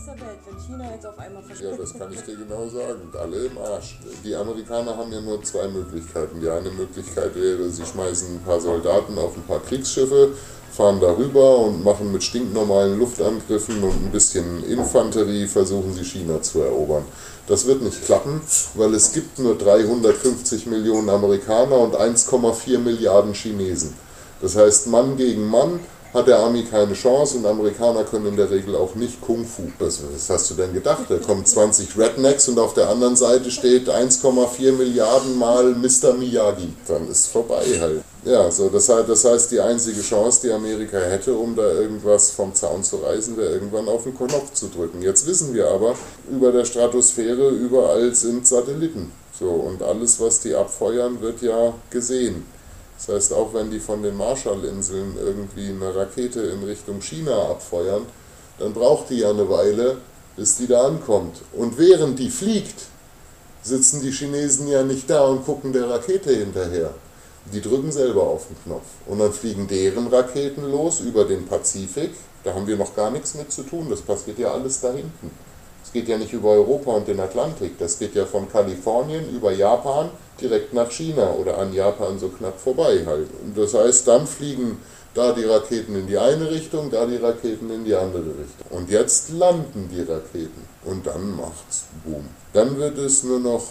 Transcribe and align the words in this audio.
Rest 0.00 0.18
der 0.18 0.26
Welt, 0.26 0.38
wenn 0.46 0.58
China 0.58 0.92
jetzt 0.94 1.06
auf 1.06 1.18
einmal 1.18 1.42
Ja, 1.42 1.48
verschwindet? 1.48 1.80
das 1.80 1.98
kann 1.98 2.12
ich 2.12 2.20
dir 2.20 2.36
genau 2.36 2.68
sagen. 2.68 3.00
Alle 3.18 3.46
im 3.46 3.58
Arsch. 3.58 3.98
Die 4.24 4.34
Amerikaner 4.34 4.96
haben 4.96 5.12
ja 5.12 5.20
nur 5.20 5.42
zwei 5.42 5.68
Möglichkeiten. 5.68 6.40
Die 6.40 6.48
eine 6.48 6.70
Möglichkeit 6.70 7.34
wäre, 7.34 7.68
sie 7.68 7.84
schmeißen 7.84 8.36
ein 8.36 8.42
paar 8.42 8.60
Soldaten 8.60 9.18
auf 9.18 9.36
ein 9.36 9.42
paar 9.42 9.60
Kriegsschiffe, 9.60 10.30
fahren 10.72 11.00
darüber 11.00 11.58
und 11.58 11.84
machen 11.84 12.12
mit 12.12 12.22
stinknormalen 12.22 12.98
Luftangriffen 12.98 13.82
und 13.82 14.06
ein 14.06 14.10
bisschen 14.10 14.64
Infanterie, 14.64 15.46
versuchen 15.46 15.92
sie 15.92 16.04
China 16.04 16.40
zu 16.40 16.60
erobern. 16.60 17.04
Das 17.46 17.66
wird 17.66 17.82
nicht 17.82 18.04
klappen, 18.04 18.40
weil 18.74 18.94
es 18.94 19.12
gibt 19.12 19.38
nur 19.38 19.58
350 19.58 20.66
Millionen 20.66 21.10
Amerikaner 21.10 21.76
und 21.78 21.94
1,4 21.96 22.78
Milliarden 22.78 23.34
Chinesen. 23.34 23.94
Das 24.40 24.56
heißt, 24.56 24.86
Mann 24.86 25.16
gegen 25.16 25.46
Mann 25.46 25.80
hat 26.12 26.26
der 26.26 26.38
Army 26.38 26.64
keine 26.64 26.94
Chance 26.94 27.38
und 27.38 27.46
Amerikaner 27.46 28.04
können 28.04 28.26
in 28.26 28.36
der 28.36 28.50
Regel 28.50 28.74
auch 28.74 28.94
nicht 28.94 29.20
Kung 29.20 29.44
Fu. 29.44 29.70
Was, 29.78 30.00
was 30.12 30.28
hast 30.28 30.50
du 30.50 30.54
denn 30.54 30.72
gedacht? 30.72 31.04
Da 31.08 31.18
kommen 31.18 31.44
20 31.44 31.96
Rednecks 31.96 32.48
und 32.48 32.58
auf 32.58 32.74
der 32.74 32.88
anderen 32.88 33.16
Seite 33.16 33.50
steht 33.50 33.88
1,4 33.88 34.72
Milliarden 34.72 35.38
mal 35.38 35.74
Mr. 35.74 36.14
Miyagi. 36.14 36.72
Dann 36.88 37.08
ist 37.08 37.28
vorbei 37.28 37.62
halt. 37.80 38.02
Ja, 38.24 38.50
so, 38.50 38.68
das, 38.68 38.88
heißt, 38.88 39.08
das 39.08 39.24
heißt, 39.24 39.52
die 39.52 39.60
einzige 39.60 40.02
Chance, 40.02 40.40
die 40.44 40.52
Amerika 40.52 40.98
hätte, 40.98 41.34
um 41.34 41.56
da 41.56 41.66
irgendwas 41.72 42.30
vom 42.30 42.54
Zaun 42.54 42.84
zu 42.84 42.96
reißen, 42.96 43.36
wäre 43.36 43.52
irgendwann 43.52 43.88
auf 43.88 44.02
den 44.02 44.14
Knopf 44.14 44.52
zu 44.52 44.68
drücken. 44.68 45.00
Jetzt 45.00 45.26
wissen 45.26 45.54
wir 45.54 45.68
aber, 45.68 45.94
über 46.30 46.52
der 46.52 46.66
Stratosphäre 46.66 47.48
überall 47.48 48.14
sind 48.14 48.46
Satelliten. 48.46 49.12
So, 49.38 49.48
und 49.48 49.82
alles, 49.82 50.20
was 50.20 50.40
die 50.40 50.54
abfeuern, 50.54 51.22
wird 51.22 51.40
ja 51.40 51.72
gesehen. 51.88 52.44
Das 53.06 53.14
heißt, 53.14 53.32
auch 53.32 53.54
wenn 53.54 53.70
die 53.70 53.80
von 53.80 54.02
den 54.02 54.16
Marshallinseln 54.16 55.16
irgendwie 55.16 55.68
eine 55.68 55.94
Rakete 55.94 56.40
in 56.42 56.62
Richtung 56.64 57.00
China 57.00 57.50
abfeuern, 57.50 58.02
dann 58.58 58.74
braucht 58.74 59.08
die 59.08 59.20
ja 59.20 59.30
eine 59.30 59.48
Weile, 59.48 59.96
bis 60.36 60.58
die 60.58 60.66
da 60.66 60.86
ankommt. 60.86 61.40
Und 61.52 61.78
während 61.78 62.18
die 62.18 62.28
fliegt, 62.28 62.82
sitzen 63.62 64.02
die 64.02 64.10
Chinesen 64.10 64.68
ja 64.68 64.82
nicht 64.82 65.08
da 65.08 65.24
und 65.24 65.46
gucken 65.46 65.72
der 65.72 65.88
Rakete 65.88 66.30
hinterher. 66.30 66.92
Die 67.52 67.62
drücken 67.62 67.90
selber 67.90 68.22
auf 68.22 68.48
den 68.48 68.62
Knopf. 68.64 68.86
Und 69.06 69.18
dann 69.18 69.32
fliegen 69.32 69.66
deren 69.66 70.06
Raketen 70.08 70.70
los 70.70 71.00
über 71.00 71.24
den 71.24 71.46
Pazifik. 71.46 72.10
Da 72.44 72.54
haben 72.54 72.66
wir 72.66 72.76
noch 72.76 72.94
gar 72.94 73.10
nichts 73.10 73.34
mit 73.34 73.50
zu 73.50 73.62
tun. 73.62 73.88
Das 73.88 74.02
passiert 74.02 74.38
ja 74.38 74.52
alles 74.52 74.80
da 74.80 74.92
hinten. 74.92 75.30
Es 75.84 75.92
geht 75.92 76.08
ja 76.08 76.18
nicht 76.18 76.32
über 76.32 76.50
Europa 76.50 76.92
und 76.92 77.08
den 77.08 77.20
Atlantik. 77.20 77.78
Das 77.78 77.98
geht 77.98 78.14
ja 78.14 78.24
von 78.24 78.50
Kalifornien 78.50 79.28
über 79.34 79.52
Japan 79.52 80.10
direkt 80.40 80.72
nach 80.72 80.90
China 80.90 81.32
oder 81.32 81.58
an 81.58 81.72
Japan 81.72 82.18
so 82.18 82.28
knapp 82.28 82.58
vorbei 82.58 83.04
halt. 83.06 83.28
Und 83.42 83.56
das 83.56 83.74
heißt, 83.74 84.06
dann 84.08 84.26
fliegen 84.26 84.78
da 85.14 85.32
die 85.32 85.44
Raketen 85.44 85.96
in 85.96 86.06
die 86.06 86.18
eine 86.18 86.50
Richtung, 86.50 86.90
da 86.90 87.04
die 87.06 87.16
Raketen 87.16 87.70
in 87.70 87.84
die 87.84 87.94
andere 87.94 88.28
Richtung. 88.28 88.66
Und 88.70 88.90
jetzt 88.90 89.30
landen 89.30 89.88
die 89.92 90.02
Raketen. 90.02 90.62
Und 90.84 91.06
dann 91.06 91.36
macht's 91.36 91.84
Boom. 92.04 92.28
Dann 92.52 92.78
wird 92.78 92.98
es 92.98 93.24
nur 93.24 93.40
noch 93.40 93.64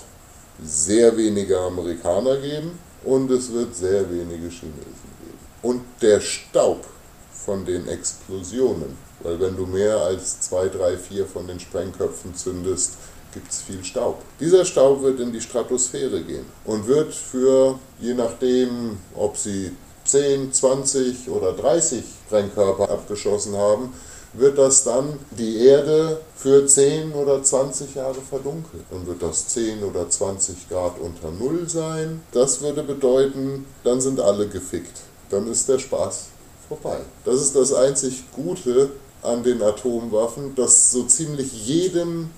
sehr 0.61 1.15
wenige 1.15 1.57
Amerikaner 1.57 2.37
geben 2.37 2.77
und 3.05 3.31
es 3.31 3.51
wird 3.53 3.75
sehr 3.75 4.09
wenige 4.09 4.49
Chinesen 4.49 5.09
geben. 5.21 5.39
Und 5.61 5.81
der 6.01 6.19
Staub 6.19 6.85
von 7.31 7.65
den 7.65 7.87
Explosionen, 7.87 8.97
weil 9.21 9.39
wenn 9.39 9.55
du 9.55 9.65
mehr 9.65 9.97
als 9.97 10.41
zwei, 10.41 10.67
drei, 10.67 10.97
vier 10.97 11.25
von 11.25 11.47
den 11.47 11.59
Sprengköpfen 11.59 12.35
zündest, 12.35 12.93
gibt 13.33 13.51
es 13.51 13.61
viel 13.61 13.83
Staub. 13.83 14.21
Dieser 14.39 14.65
Staub 14.65 15.01
wird 15.01 15.19
in 15.19 15.31
die 15.31 15.41
Stratosphäre 15.41 16.21
gehen 16.21 16.45
und 16.65 16.87
wird 16.87 17.13
für, 17.13 17.77
je 17.99 18.13
nachdem, 18.13 18.97
ob 19.15 19.37
sie 19.37 19.71
10, 20.05 20.51
20 20.51 21.29
oder 21.29 21.53
30 21.53 22.03
Sprengkörper 22.25 22.89
abgeschossen 22.89 23.55
haben, 23.55 23.93
wird 24.33 24.57
das 24.57 24.83
dann 24.83 25.19
die 25.31 25.65
Erde 25.65 26.21
für 26.35 26.65
10 26.65 27.13
oder 27.13 27.43
20 27.43 27.95
Jahre 27.95 28.21
verdunkeln. 28.21 28.83
Dann 28.91 29.07
wird 29.07 29.21
das 29.23 29.47
10 29.49 29.83
oder 29.83 30.09
20 30.09 30.69
Grad 30.69 30.99
unter 30.99 31.31
Null 31.31 31.67
sein. 31.67 32.21
Das 32.31 32.61
würde 32.61 32.83
bedeuten, 32.83 33.65
dann 33.83 34.01
sind 34.01 34.19
alle 34.19 34.47
gefickt. 34.47 35.01
Dann 35.29 35.49
ist 35.49 35.67
der 35.67 35.79
Spaß 35.79 36.27
vorbei. 36.67 36.99
Das 37.25 37.41
ist 37.41 37.55
das 37.55 37.73
einzig 37.73 38.23
Gute 38.31 38.91
an 39.21 39.43
den 39.43 39.61
Atomwaffen, 39.61 40.55
dass 40.55 40.91
so 40.91 41.03
ziemlich 41.03 41.67
jedem 41.67 42.29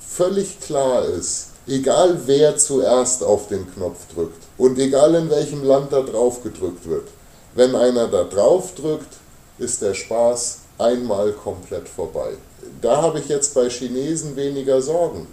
völlig 0.00 0.60
klar 0.60 1.04
ist, 1.04 1.48
egal 1.66 2.20
wer 2.26 2.56
zuerst 2.56 3.22
auf 3.22 3.48
den 3.48 3.72
Knopf 3.74 4.06
drückt 4.14 4.42
und 4.56 4.78
egal 4.78 5.14
in 5.14 5.30
welchem 5.30 5.64
Land 5.64 5.92
da 5.92 6.02
drauf 6.02 6.42
gedrückt 6.42 6.88
wird, 6.88 7.08
wenn 7.54 7.74
einer 7.74 8.08
da 8.08 8.24
drauf 8.24 8.74
drückt, 8.74 9.16
ist 9.58 9.82
der 9.82 9.94
Spaß 9.94 10.58
einmal 10.78 11.32
komplett 11.32 11.88
vorbei. 11.88 12.34
Da 12.80 13.02
habe 13.02 13.18
ich 13.18 13.28
jetzt 13.28 13.54
bei 13.54 13.68
Chinesen 13.68 14.36
weniger 14.36 14.80
Sorgen, 14.80 15.26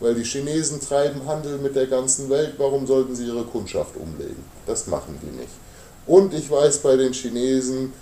weil 0.00 0.14
die 0.14 0.24
Chinesen 0.24 0.80
treiben 0.80 1.26
Handel 1.26 1.58
mit 1.58 1.74
der 1.74 1.86
ganzen 1.86 2.30
Welt, 2.30 2.54
warum 2.58 2.86
sollten 2.86 3.16
sie 3.16 3.26
ihre 3.26 3.44
Kundschaft 3.44 3.96
umlegen? 3.96 4.44
Das 4.66 4.86
machen 4.86 5.18
die 5.22 5.36
nicht. 5.36 5.52
Und 6.06 6.34
ich 6.34 6.50
weiß 6.50 6.78
bei 6.78 6.96
den 6.96 7.12
Chinesen, 7.12 7.92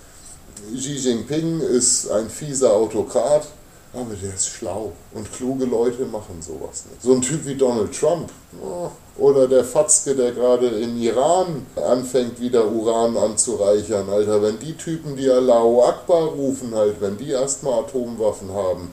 Xi 0.74 0.94
Jinping 0.94 1.60
ist 1.60 2.10
ein 2.10 2.28
fieser 2.28 2.72
Autokrat, 2.72 3.46
aber 3.92 4.14
der 4.20 4.34
ist 4.34 4.48
schlau. 4.48 4.92
Und 5.12 5.32
kluge 5.32 5.64
Leute 5.66 6.04
machen 6.04 6.40
sowas 6.40 6.84
nicht. 6.90 7.02
So 7.02 7.12
ein 7.12 7.22
Typ 7.22 7.46
wie 7.46 7.54
Donald 7.54 7.96
Trump 7.98 8.30
oh, 8.60 8.90
oder 9.16 9.46
der 9.46 9.64
Fatzke, 9.64 10.14
der 10.14 10.32
gerade 10.32 10.66
im 10.66 11.00
Iran 11.00 11.66
anfängt, 11.76 12.40
wieder 12.40 12.66
Uran 12.66 13.16
anzureichern. 13.16 14.08
Alter, 14.08 14.42
wenn 14.42 14.58
die 14.58 14.76
Typen, 14.76 15.16
die 15.16 15.30
Allahu 15.30 15.82
Akbar 15.82 16.24
rufen, 16.24 16.74
halt, 16.74 17.00
wenn 17.00 17.16
die 17.16 17.30
erstmal 17.30 17.80
Atomwaffen 17.80 18.52
haben, 18.52 18.92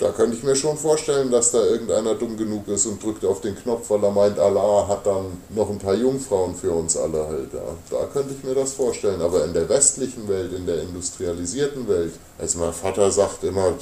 da 0.00 0.10
könnte 0.12 0.34
ich 0.34 0.42
mir 0.42 0.56
schon 0.56 0.78
vorstellen, 0.78 1.30
dass 1.30 1.50
da 1.50 1.62
irgendeiner 1.62 2.14
dumm 2.14 2.36
genug 2.38 2.66
ist 2.68 2.86
und 2.86 3.02
drückt 3.02 3.22
auf 3.24 3.42
den 3.42 3.54
Knopf, 3.54 3.90
weil 3.90 4.02
er 4.02 4.10
meint, 4.10 4.38
Allah 4.38 4.88
hat 4.88 5.06
dann 5.06 5.42
noch 5.50 5.68
ein 5.68 5.78
paar 5.78 5.94
Jungfrauen 5.94 6.54
für 6.54 6.72
uns 6.72 6.96
alle 6.96 7.26
halt. 7.26 7.52
Ja. 7.52 7.76
Da 7.90 8.06
könnte 8.06 8.34
ich 8.34 8.42
mir 8.42 8.54
das 8.54 8.72
vorstellen. 8.72 9.20
Aber 9.20 9.44
in 9.44 9.52
der 9.52 9.68
westlichen 9.68 10.26
Welt, 10.26 10.54
in 10.54 10.64
der 10.64 10.80
industrialisierten 10.82 11.86
Welt, 11.86 12.14
also 12.38 12.58
mein 12.60 12.72
Vater 12.72 13.10
sagt 13.10 13.44
immer, 13.44 13.74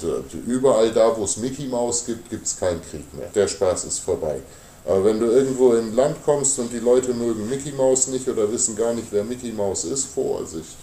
überall 0.44 0.90
da, 0.90 1.16
wo 1.16 1.22
es 1.22 1.36
Mickey 1.36 1.68
Maus 1.68 2.04
gibt, 2.04 2.28
gibt 2.30 2.46
es 2.46 2.58
keinen 2.58 2.82
Krieg 2.82 3.14
mehr. 3.14 3.28
Der 3.32 3.46
Spaß 3.46 3.84
ist 3.84 4.00
vorbei. 4.00 4.40
Aber 4.86 5.04
wenn 5.04 5.20
du 5.20 5.26
irgendwo 5.26 5.74
in 5.74 5.90
ein 5.90 5.94
Land 5.94 6.16
kommst 6.24 6.58
und 6.58 6.72
die 6.72 6.80
Leute 6.80 7.14
mögen 7.14 7.48
Mickey 7.48 7.70
Maus 7.70 8.08
nicht 8.08 8.28
oder 8.28 8.50
wissen 8.50 8.74
gar 8.74 8.92
nicht, 8.92 9.08
wer 9.12 9.22
Mickey 9.22 9.52
Maus 9.52 9.84
ist, 9.84 10.06
Vorsicht. 10.06 10.76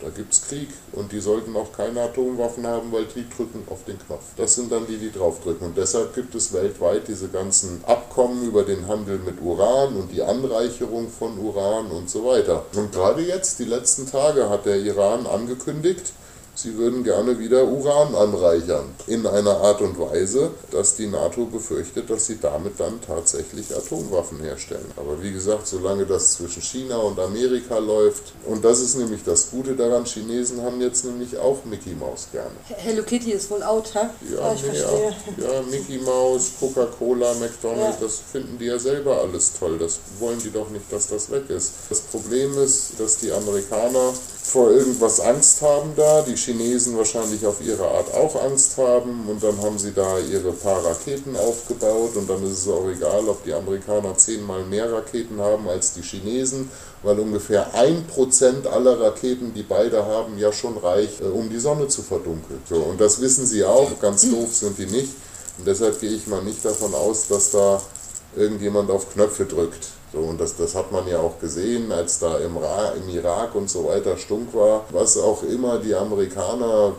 Da 0.00 0.08
gibt 0.10 0.32
es 0.32 0.48
Krieg 0.48 0.68
und 0.92 1.12
die 1.12 1.20
sollten 1.20 1.56
auch 1.56 1.72
keine 1.72 2.02
Atomwaffen 2.02 2.66
haben, 2.66 2.92
weil 2.92 3.04
die 3.06 3.28
drücken 3.28 3.62
auf 3.70 3.84
den 3.84 3.98
Knopf. 3.98 4.24
Das 4.36 4.54
sind 4.54 4.70
dann 4.72 4.86
die, 4.86 4.98
die 4.98 5.12
draufdrücken. 5.12 5.68
Und 5.68 5.76
deshalb 5.76 6.14
gibt 6.14 6.34
es 6.34 6.52
weltweit 6.52 7.06
diese 7.08 7.28
ganzen 7.28 7.82
Abkommen 7.86 8.44
über 8.46 8.64
den 8.64 8.88
Handel 8.88 9.18
mit 9.18 9.40
Uran 9.40 9.96
und 9.96 10.10
die 10.12 10.22
Anreicherung 10.22 11.08
von 11.08 11.38
Uran 11.38 11.90
und 11.90 12.10
so 12.10 12.24
weiter. 12.26 12.64
Und 12.74 12.92
gerade 12.92 13.22
jetzt, 13.22 13.60
die 13.60 13.64
letzten 13.64 14.10
Tage, 14.10 14.48
hat 14.50 14.66
der 14.66 14.76
Iran 14.76 15.26
angekündigt, 15.26 16.12
sie 16.54 16.76
würden 16.78 17.02
gerne 17.04 17.38
wieder 17.38 17.64
Uran 17.64 18.14
anreichern. 18.14 18.86
In 19.06 19.26
einer 19.26 19.56
Art 19.58 19.80
und 19.80 19.98
Weise, 19.98 20.50
dass 20.70 20.96
die 20.96 21.06
NATO 21.06 21.44
befürchtet, 21.46 22.08
dass 22.10 22.26
sie 22.26 22.38
damit 22.40 22.78
dann 22.78 23.00
tatsächlich 23.00 23.74
Atomwaffen 23.74 24.40
herstellen. 24.40 24.86
Aber 24.96 25.20
wie 25.22 25.32
gesagt, 25.32 25.66
solange 25.66 26.06
das 26.06 26.34
zwischen 26.34 26.62
China 26.62 26.98
und 26.98 27.18
Amerika 27.18 27.78
läuft, 27.78 28.32
und 28.46 28.64
das 28.64 28.80
ist 28.80 28.96
nämlich 28.96 29.22
das 29.24 29.50
Gute 29.50 29.74
daran, 29.74 30.04
Chinesen 30.04 30.62
haben 30.62 30.80
jetzt 30.80 31.04
nämlich 31.04 31.36
auch 31.38 31.64
Mickey 31.64 31.94
Mouse 31.94 32.28
gerne. 32.32 32.50
Hello 32.64 33.02
Kitty 33.02 33.32
ist 33.32 33.50
wohl 33.50 33.62
out, 33.62 33.92
hä? 33.94 34.06
Ja, 34.34 34.52
ich 34.54 34.62
nee, 34.62 34.68
verstehe. 34.70 35.16
ja, 35.38 35.52
ja, 35.54 35.62
Mickey 35.70 35.98
Mouse, 35.98 36.50
Coca-Cola, 36.60 37.34
McDonald's, 37.34 37.98
Ja. 38.00 38.06
das 38.06 38.20
finden 38.32 38.58
die 38.58 38.66
ja 38.66 38.78
selber 38.78 39.18
alles 39.20 39.52
toll. 39.58 39.78
Das 39.78 39.98
wollen 40.18 40.38
die 40.38 40.50
doch 40.50 40.70
nicht, 40.70 40.90
dass 40.92 41.08
das 41.08 41.30
weg 41.30 41.50
ist. 41.50 41.72
Das 41.90 42.00
Problem 42.00 42.56
ist, 42.58 42.92
dass 42.98 43.18
die 43.18 43.32
Amerikaner 43.32 44.12
vor 44.44 44.70
irgendwas 44.70 45.20
Angst 45.20 45.62
haben 45.62 45.94
da, 45.96 46.20
die 46.20 46.36
Chinesen 46.36 46.98
wahrscheinlich 46.98 47.46
auf 47.46 47.62
ihre 47.64 47.88
Art 47.88 48.12
auch 48.12 48.40
Angst 48.44 48.76
haben 48.76 49.26
und 49.26 49.42
dann 49.42 49.60
haben 49.62 49.78
sie 49.78 49.92
da 49.92 50.18
ihre 50.18 50.52
paar 50.52 50.84
Raketen 50.84 51.34
aufgebaut 51.34 52.14
und 52.14 52.28
dann 52.28 52.44
ist 52.44 52.58
es 52.58 52.68
auch 52.68 52.86
egal, 52.86 53.26
ob 53.26 53.42
die 53.42 53.54
Amerikaner 53.54 54.16
zehnmal 54.18 54.62
mehr 54.64 54.92
Raketen 54.92 55.40
haben 55.40 55.66
als 55.66 55.94
die 55.94 56.02
Chinesen, 56.02 56.70
weil 57.02 57.18
ungefähr 57.18 57.72
ein 57.72 58.06
Prozent 58.06 58.66
aller 58.66 59.00
Raketen, 59.00 59.54
die 59.54 59.62
beide 59.62 60.04
haben, 60.04 60.36
ja 60.36 60.52
schon 60.52 60.76
reicht, 60.76 61.22
äh, 61.22 61.24
um 61.24 61.48
die 61.48 61.58
Sonne 61.58 61.88
zu 61.88 62.02
verdunkeln. 62.02 62.60
So, 62.68 62.76
und 62.76 63.00
das 63.00 63.22
wissen 63.22 63.46
sie 63.46 63.64
auch, 63.64 63.98
ganz 63.98 64.30
doof 64.30 64.54
sind 64.54 64.76
die 64.76 64.86
nicht. 64.86 65.14
Und 65.56 65.66
deshalb 65.66 65.98
gehe 66.00 66.10
ich 66.10 66.26
mal 66.26 66.42
nicht 66.42 66.62
davon 66.64 66.94
aus, 66.94 67.28
dass 67.28 67.50
da 67.50 67.80
irgendjemand 68.36 68.90
auf 68.90 69.10
Knöpfe 69.10 69.46
drückt. 69.46 69.88
So, 70.14 70.20
und 70.20 70.40
das, 70.40 70.54
das 70.56 70.76
hat 70.76 70.92
man 70.92 71.08
ja 71.08 71.18
auch 71.18 71.40
gesehen, 71.40 71.90
als 71.90 72.20
da 72.20 72.38
im, 72.38 72.56
Ra 72.56 72.90
im 72.90 73.08
Irak 73.08 73.56
und 73.56 73.68
so 73.68 73.86
weiter 73.86 74.16
stunk 74.16 74.54
war, 74.54 74.84
was 74.90 75.18
auch 75.18 75.42
immer 75.42 75.78
die 75.78 75.94
Amerikaner 75.94 76.92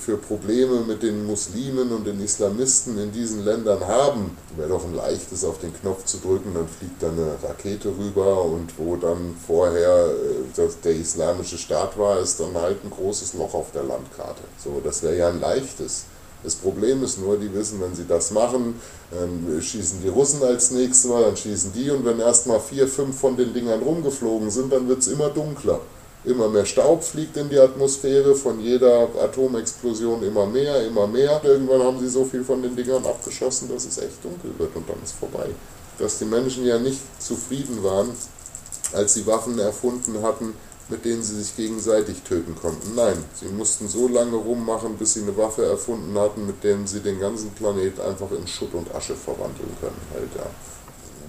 für 0.00 0.16
Probleme 0.16 0.80
mit 0.80 1.02
den 1.02 1.26
Muslimen 1.26 1.92
und 1.92 2.06
den 2.06 2.22
Islamisten 2.22 2.98
in 2.98 3.12
diesen 3.12 3.44
Ländern 3.44 3.86
haben. 3.86 4.38
Wäre 4.56 4.70
doch 4.70 4.84
ein 4.84 4.94
leichtes, 4.94 5.44
auf 5.44 5.58
den 5.58 5.74
Knopf 5.74 6.06
zu 6.06 6.16
drücken, 6.18 6.54
dann 6.54 6.66
fliegt 6.66 7.02
da 7.02 7.08
eine 7.08 7.36
Rakete 7.42 7.90
rüber 7.90 8.42
und 8.42 8.78
wo 8.78 8.96
dann 8.96 9.36
vorher 9.46 10.06
äh, 10.06 10.56
das, 10.56 10.80
der 10.80 10.94
islamische 10.94 11.58
Staat 11.58 11.98
war, 11.98 12.20
ist 12.20 12.40
dann 12.40 12.54
halt 12.54 12.82
ein 12.84 12.90
großes 12.90 13.34
Loch 13.34 13.52
auf 13.52 13.72
der 13.72 13.82
Landkarte. 13.82 14.42
So, 14.62 14.80
das 14.82 15.02
wäre 15.02 15.16
ja 15.16 15.28
ein 15.28 15.40
leichtes. 15.40 16.06
Das 16.42 16.54
Problem 16.56 17.04
ist 17.04 17.20
nur, 17.20 17.36
die 17.36 17.52
wissen, 17.54 17.80
wenn 17.80 17.94
sie 17.94 18.06
das 18.06 18.30
machen, 18.32 18.80
dann 19.10 19.60
schießen 19.60 20.02
die 20.02 20.08
Russen 20.08 20.42
als 20.42 20.70
nächstes 20.72 21.10
Mal, 21.10 21.22
dann 21.22 21.36
schießen 21.36 21.72
die 21.72 21.90
und 21.90 22.04
wenn 22.04 22.18
erstmal 22.18 22.60
vier, 22.60 22.88
fünf 22.88 23.18
von 23.18 23.36
den 23.36 23.54
Dingern 23.54 23.80
rumgeflogen 23.80 24.50
sind, 24.50 24.72
dann 24.72 24.88
wird 24.88 25.00
es 25.00 25.08
immer 25.08 25.28
dunkler. 25.28 25.80
Immer 26.24 26.48
mehr 26.48 26.64
Staub 26.64 27.02
fliegt 27.02 27.36
in 27.36 27.48
die 27.48 27.58
Atmosphäre, 27.58 28.36
von 28.36 28.60
jeder 28.60 29.08
Atomexplosion 29.20 30.22
immer 30.22 30.46
mehr, 30.46 30.86
immer 30.86 31.08
mehr. 31.08 31.40
Irgendwann 31.42 31.82
haben 31.82 31.98
sie 31.98 32.08
so 32.08 32.24
viel 32.24 32.44
von 32.44 32.62
den 32.62 32.76
Dingern 32.76 33.04
abgeschossen, 33.04 33.68
dass 33.68 33.84
es 33.84 33.98
echt 33.98 34.24
dunkel 34.24 34.52
wird 34.56 34.74
und 34.76 34.88
dann 34.88 35.02
ist 35.02 35.14
vorbei. 35.14 35.48
Dass 35.98 36.18
die 36.18 36.24
Menschen 36.24 36.64
ja 36.64 36.78
nicht 36.78 37.00
zufrieden 37.20 37.82
waren, 37.82 38.10
als 38.92 39.14
sie 39.14 39.26
Waffen 39.26 39.58
erfunden 39.58 40.22
hatten, 40.22 40.54
mit 40.88 41.04
denen 41.04 41.22
sie 41.22 41.42
sich 41.42 41.56
gegenseitig 41.56 42.22
töten 42.22 42.54
konnten. 42.54 42.94
Nein, 42.94 43.16
sie 43.34 43.48
mussten 43.48 43.88
so 43.88 44.08
lange 44.08 44.36
rummachen, 44.36 44.96
bis 44.96 45.14
sie 45.14 45.22
eine 45.22 45.36
Waffe 45.36 45.64
erfunden 45.64 46.18
hatten, 46.18 46.46
mit 46.46 46.62
der 46.64 46.76
sie 46.86 47.00
den 47.00 47.20
ganzen 47.20 47.50
Planet 47.50 48.00
einfach 48.00 48.30
in 48.32 48.46
Schutt 48.46 48.74
und 48.74 48.94
Asche 48.94 49.14
verwandeln 49.14 49.70
können. 49.80 50.00
Halt, 50.12 50.28
ja. 50.36 50.46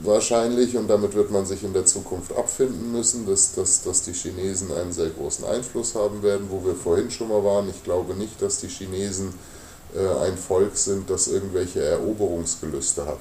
Wahrscheinlich, 0.03 0.75
und 0.75 0.89
damit 0.89 1.13
wird 1.13 1.31
man 1.31 1.45
sich 1.45 1.63
in 1.63 1.71
der 1.71 1.85
Zukunft 1.85 2.35
abfinden 2.35 2.91
müssen, 2.91 3.25
dass, 3.25 3.53
dass, 3.53 3.83
dass 3.83 4.01
die 4.01 4.11
Chinesen 4.11 4.71
einen 4.73 4.91
sehr 4.91 5.09
großen 5.09 5.45
Einfluss 5.45 5.95
haben 5.95 6.21
werden, 6.23 6.47
wo 6.49 6.65
wir 6.65 6.75
vorhin 6.75 7.09
schon 7.09 7.29
mal 7.29 7.43
waren. 7.43 7.69
Ich 7.69 7.83
glaube 7.83 8.13
nicht, 8.15 8.41
dass 8.41 8.57
die 8.59 8.67
Chinesen 8.67 9.33
äh, 9.95 10.25
ein 10.25 10.37
Volk 10.37 10.75
sind, 10.75 11.09
das 11.09 11.27
irgendwelche 11.27 11.83
Eroberungsgelüste 11.83 13.05
hat. 13.05 13.19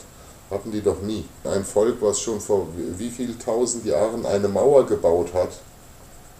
Hatten 0.50 0.72
die 0.72 0.82
doch 0.82 1.00
nie. 1.02 1.24
Ein 1.44 1.64
Volk, 1.64 1.96
was 2.00 2.20
schon 2.20 2.40
vor 2.40 2.66
wie 2.98 3.10
viel 3.10 3.38
tausend 3.38 3.84
Jahren 3.86 4.26
eine 4.26 4.48
Mauer 4.48 4.84
gebaut 4.86 5.32
hat, 5.34 5.52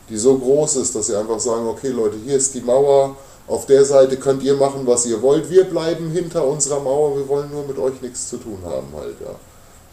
die 0.08 0.16
so 0.16 0.36
groß 0.36 0.76
ist, 0.76 0.94
dass 0.94 1.06
sie 1.06 1.16
einfach 1.16 1.40
sagen, 1.40 1.66
okay 1.66 1.88
Leute, 1.88 2.16
hier 2.24 2.36
ist 2.36 2.54
die 2.54 2.60
Mauer, 2.60 3.16
auf 3.46 3.66
der 3.66 3.84
Seite 3.84 4.16
könnt 4.16 4.42
ihr 4.42 4.54
machen, 4.54 4.86
was 4.86 5.06
ihr 5.06 5.20
wollt, 5.20 5.50
wir 5.50 5.64
bleiben 5.64 6.10
hinter 6.10 6.46
unserer 6.46 6.80
Mauer, 6.80 7.16
wir 7.16 7.28
wollen 7.28 7.50
nur 7.50 7.64
mit 7.66 7.78
euch 7.78 8.00
nichts 8.00 8.28
zu 8.28 8.36
tun 8.36 8.58
haben 8.64 8.88
halt, 8.96 9.16
ja. 9.20 9.34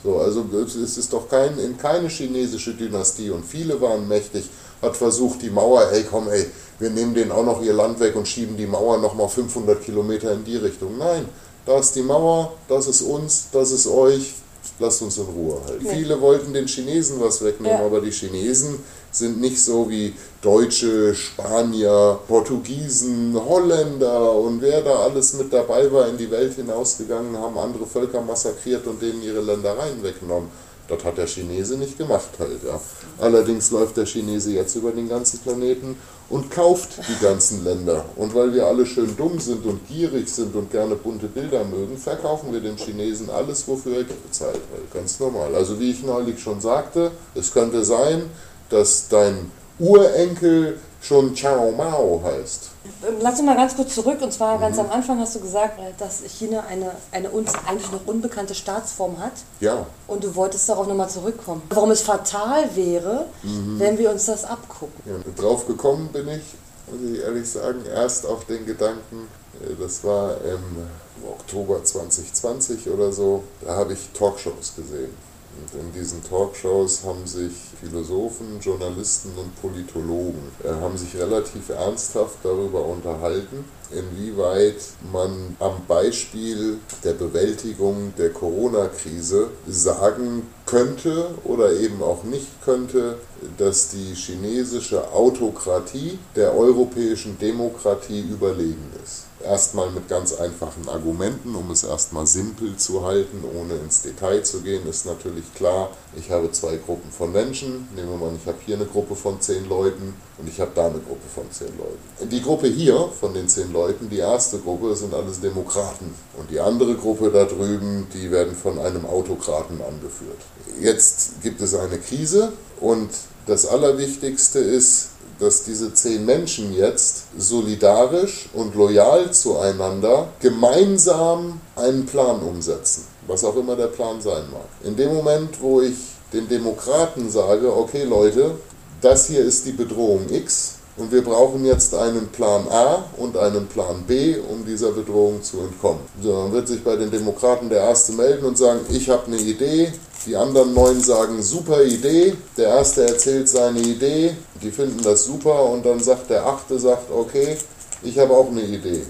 So, 0.02 0.18
also 0.18 0.46
es 0.54 0.98
ist 0.98 1.12
doch 1.12 1.28
kein, 1.28 1.60
in 1.60 1.78
keine 1.78 2.08
chinesische 2.08 2.74
Dynastie 2.74 3.32
und 3.32 3.46
viele 3.46 3.82
waren 3.82 4.08
mächtig, 4.08 4.50
hat 4.82 4.96
versucht 4.96 5.42
die 5.42 5.50
Mauer, 5.50 5.92
ey 5.92 6.06
komm 6.10 6.30
ey, 6.30 6.46
wir 6.80 6.90
nehmen 6.90 7.14
denen 7.14 7.32
auch 7.32 7.44
noch 7.44 7.62
ihr 7.62 7.74
Land 7.74 8.00
weg 8.00 8.16
und 8.16 8.26
schieben 8.26 8.56
die 8.56 8.66
Mauer 8.66 8.98
nochmal 9.00 9.28
500 9.28 9.84
Kilometer 9.84 10.32
in 10.32 10.46
die 10.46 10.56
Richtung. 10.56 10.98
Nein, 10.98 11.26
da 11.66 11.80
ist 11.80 11.94
die 11.96 12.02
Mauer, 12.02 12.54
das 12.70 12.88
ist 12.88 13.02
uns, 13.02 13.48
das 13.52 13.72
ist 13.72 13.88
euch, 13.88 14.36
lasst 14.80 15.02
uns 15.02 15.18
in 15.18 15.26
Ruhe 15.26 15.60
halt. 15.68 15.84
Ja. 15.84 15.92
Viele 15.92 16.22
wollten 16.22 16.54
den 16.54 16.68
Chinesen 16.68 17.20
was 17.20 17.44
wegnehmen, 17.44 17.80
ja. 17.80 17.86
aber 17.86 18.00
die 18.00 18.12
Chinesen 18.12 18.80
sind 19.12 19.40
nicht 19.42 19.62
so 19.62 19.90
wie 19.90 20.14
Deutsche, 20.42 21.14
Spanier, 21.16 22.20
Portugiesen, 22.28 23.36
Holländer 23.36 24.34
und 24.34 24.62
wer 24.62 24.82
da 24.82 25.00
alles 25.00 25.34
mit 25.34 25.52
dabei 25.52 25.92
war, 25.92 26.08
in 26.08 26.18
die 26.18 26.32
Welt 26.32 26.54
hinausgegangen, 26.56 27.38
haben 27.38 27.58
andere 27.58 27.86
Völker 27.86 28.22
massakriert 28.22 28.86
und 28.88 29.02
denen 29.02 29.22
ihre 29.22 29.42
Ländereien 29.42 30.02
weggenommen. 30.04 30.50
Das 30.90 31.04
hat 31.04 31.20
der 31.20 31.28
Chinese 31.28 31.78
nicht 31.78 32.00
gemacht 32.00 32.30
halt, 32.40 32.64
ja. 32.66 32.80
Allerdings 33.20 33.70
läuft 33.70 33.98
der 33.98 34.06
Chinese 34.06 34.52
jetzt 34.52 34.76
über 34.76 34.92
den 34.92 35.08
ganzen 35.08 35.38
Planeten 35.40 35.96
und 36.30 36.50
kauft 36.50 36.98
die 37.08 37.24
ganzen 37.24 37.64
Länder. 37.64 38.06
Und 38.16 38.34
weil 38.34 38.54
wir 38.54 38.66
alle 38.66 38.88
schön 38.88 39.16
dumm 39.16 39.40
sind 39.40 39.66
und 39.66 39.88
gierig 39.88 40.28
sind 40.28 40.56
und 40.56 40.72
gerne 40.72 40.96
bunte 40.96 41.28
Bilder 41.28 41.64
mögen, 41.64 41.96
verkaufen 41.98 42.52
wir 42.52 42.60
den 42.60 42.76
Chinesen 42.76 43.30
alles, 43.30 43.68
wofür 43.68 43.98
er 43.98 44.04
bezahlt 44.04 44.56
wird. 44.56 44.92
Ganz 44.92 45.20
normal. 45.20 45.54
Also 45.56 45.80
wie 45.80 45.92
ich 45.92 46.04
neulich 46.04 46.40
schon 46.40 46.60
sagte, 46.60 47.12
es 47.36 47.52
könnte 47.52 47.86
sein, 47.86 48.24
dass 48.70 49.08
dein 49.10 49.52
Urenkel 49.80 50.80
schon 51.02 51.34
Chao 51.34 51.72
Mao 51.72 52.22
heißt. 52.24 52.70
Ähm, 53.08 53.16
lass 53.22 53.40
uns 53.40 53.46
mal 53.46 53.56
ganz 53.56 53.76
kurz 53.76 53.96
zurück. 53.96 54.22
Und 54.22 54.34
zwar 54.34 54.60
ganz 54.60 54.78
mhm. 54.78 54.86
am 54.86 54.92
Anfang 54.92 55.20
hast 55.20 55.36
du 55.36 55.40
gesagt, 55.40 55.80
äh, 55.80 55.94
dass 55.98 56.22
China 56.24 56.66
eine, 56.68 56.92
eine 57.12 57.30
uns 57.30 57.54
eigentlich 57.66 57.92
noch 57.92 58.06
unbekannte 58.06 58.56
Staatsform 58.56 59.20
hat. 59.20 59.34
Ja. 59.60 59.86
Und 60.08 60.24
du 60.24 60.36
wolltest 60.36 60.68
darauf 60.68 60.88
nochmal 60.88 61.10
zurückkommen. 61.10 61.62
Warum 61.70 61.92
es 61.92 62.02
fatal 62.02 62.76
wäre, 62.76 63.28
mhm. 63.44 63.80
wenn 63.80 63.98
wir 63.98 64.12
uns 64.12 64.26
das 64.26 64.44
abgucken. 64.44 65.02
Ja, 65.06 65.42
drauf 65.42 65.66
gekommen 65.68 66.10
bin 66.12 66.28
ich, 66.28 66.44
muss 66.92 67.12
ich 67.12 67.22
ehrlich 67.22 67.50
sagen, 67.50 67.86
erst 67.86 68.26
auf 68.26 68.46
den 68.46 68.66
Gedanken, 68.66 69.28
äh, 69.62 69.76
das 69.80 70.04
war 70.04 70.36
im 70.44 71.28
Oktober 71.28 71.84
2020 71.84 72.90
oder 72.90 73.12
so, 73.12 73.44
da 73.62 73.76
habe 73.76 73.94
ich 73.94 74.10
Talkshows 74.14 74.74
gesehen. 74.76 75.29
In 75.74 75.92
diesen 75.94 76.24
Talkshows 76.24 77.04
haben 77.04 77.26
sich 77.26 77.54
Philosophen, 77.80 78.60
Journalisten 78.62 79.32
und 79.38 79.62
Politologen 79.62 80.52
äh, 80.64 80.70
haben 80.70 80.98
sich 80.98 81.16
relativ 81.16 81.70
ernsthaft 81.70 82.40
darüber 82.44 82.86
unterhalten, 82.86 83.66
inwieweit 83.92 84.82
man 85.12 85.56
am 85.60 85.86
Beispiel 85.88 86.78
der 87.04 87.14
Bewältigung 87.14 88.14
der 88.18 88.32
Corona-Krise 88.32 89.50
sagen 89.68 90.48
könnte 90.66 91.30
oder 91.44 91.72
eben 91.72 92.04
auch 92.04 92.24
nicht 92.24 92.62
könnte, 92.64 93.18
dass 93.58 93.90
die 93.90 94.14
chinesische 94.14 95.12
Autokratie 95.12 96.20
der 96.36 96.56
europäischen 96.56 97.38
Demokratie 97.40 98.22
überlegen 98.22 98.92
ist 99.04 99.29
erstmal 99.50 99.90
mit 99.90 100.08
ganz 100.08 100.34
einfachen 100.34 100.88
Argumenten, 100.88 101.56
um 101.56 101.72
es 101.72 101.84
erstmal 101.84 102.28
simpel 102.28 102.78
zu 102.78 103.04
halten, 103.04 103.44
ohne 103.60 103.76
ins 103.76 104.02
Detail 104.02 104.44
zu 104.44 104.62
gehen, 104.62 104.88
ist 104.88 105.06
natürlich 105.06 105.54
klar, 105.56 105.90
ich 106.16 106.30
habe 106.30 106.52
zwei 106.52 106.78
Gruppen 106.78 107.12
von 107.12 107.32
Menschen. 107.32 107.88
Nehmen 107.96 108.12
wir 108.12 108.18
mal, 108.18 108.36
ich 108.40 108.48
habe 108.48 108.58
hier 108.66 108.76
eine 108.76 108.86
Gruppe 108.86 109.16
von 109.16 109.42
zehn 109.42 109.68
Leuten 109.68 110.14
und 110.38 110.48
ich 110.48 110.60
habe 110.60 110.72
da 110.76 110.86
eine 110.86 111.00
Gruppe 111.00 111.28
von 111.34 111.52
zehn 111.52 111.76
Leuten. 111.78 112.30
Die 112.30 112.42
Gruppe 112.42 112.68
hier 112.68 113.10
von 113.20 113.34
den 113.34 113.50
zehn 113.50 113.74
Leuten, 113.74 114.10
die 114.10 114.20
erste 114.20 114.60
Gruppe, 114.60 114.96
sind 114.96 115.14
alles 115.14 115.42
Demokraten. 115.42 116.14
Und 116.38 116.52
die 116.52 116.60
andere 116.60 116.96
Gruppe 116.96 117.32
da 117.32 117.46
drüben, 117.46 118.08
die 118.14 118.32
werden 118.32 118.56
von 118.56 118.80
einem 118.80 119.06
Autokraten 119.06 119.82
angeführt. 119.82 120.40
Jetzt 120.80 121.42
gibt 121.42 121.60
es 121.62 121.74
eine 121.74 121.98
Krise 121.98 122.54
und 122.80 123.10
das 123.48 123.66
Allerwichtigste 123.66 124.60
ist, 124.60 125.10
dass 125.40 125.64
diese 125.64 125.94
zehn 125.94 126.26
Menschen 126.26 126.74
jetzt 126.76 127.24
solidarisch 127.38 128.50
und 128.54 128.76
loyal 128.76 129.32
zueinander 129.32 130.28
gemeinsam 130.40 131.62
einen 131.76 132.06
Plan 132.06 132.42
umsetzen, 132.42 133.06
was 133.26 133.44
auch 133.44 133.56
immer 133.56 133.76
der 133.76 133.88
Plan 133.88 134.22
sein 134.22 134.44
mag. 134.52 134.68
In 134.84 134.96
dem 134.96 135.14
Moment, 135.14 135.62
wo 135.62 135.82
ich 135.82 135.96
den 136.34 136.48
Demokraten 136.48 137.30
sage, 137.30 137.76
okay 137.76 138.04
Leute, 138.04 138.56
das 139.02 139.28
hier 139.28 139.42
ist 139.42 139.66
die 139.66 139.72
Bedrohung 139.72 140.30
X 140.30 140.79
und 141.00 141.12
wir 141.14 141.24
brauchen 141.24 141.66
jetzt 141.66 141.96
einen 141.96 142.28
Plan 142.28 142.68
A 142.70 143.06
und 143.18 143.38
einen 143.38 143.68
Plan 143.68 144.04
B, 144.06 144.38
um 144.38 144.66
dieser 144.66 144.92
Bedrohung 144.92 145.42
zu 145.42 145.62
entkommen. 145.62 146.02
So, 146.22 146.34
dann 146.34 146.52
wird 146.52 146.68
sich 146.68 146.84
bei 146.84 146.98
den 146.98 147.10
Demokraten 147.10 147.70
der 147.70 147.80
Erste 147.80 148.12
melden 148.12 148.46
und 148.46 148.58
sagen, 148.58 148.82
ich 148.90 149.10
habe 149.10 149.28
eine 149.28 149.38
Idee, 149.38 149.94
die 150.26 150.36
anderen 150.36 150.74
neun 150.74 151.02
sagen, 151.02 151.42
super 151.42 151.84
Idee. 151.84 152.36
Der 152.58 152.68
erste 152.68 153.08
erzählt 153.08 153.48
seine 153.48 153.80
Idee, 153.80 154.36
die 154.62 154.72
finden 154.72 155.02
das 155.02 155.24
super 155.24 155.64
und 155.70 155.86
dann 155.86 156.02
sagt 156.02 156.30
der 156.30 156.46
achte, 156.46 156.78
sagt, 156.78 157.10
okay, 157.12 157.58
ich 158.04 158.20
habe 158.20 158.34
auch 158.34 158.48
eine 158.48 158.62
Idee. 158.62 159.04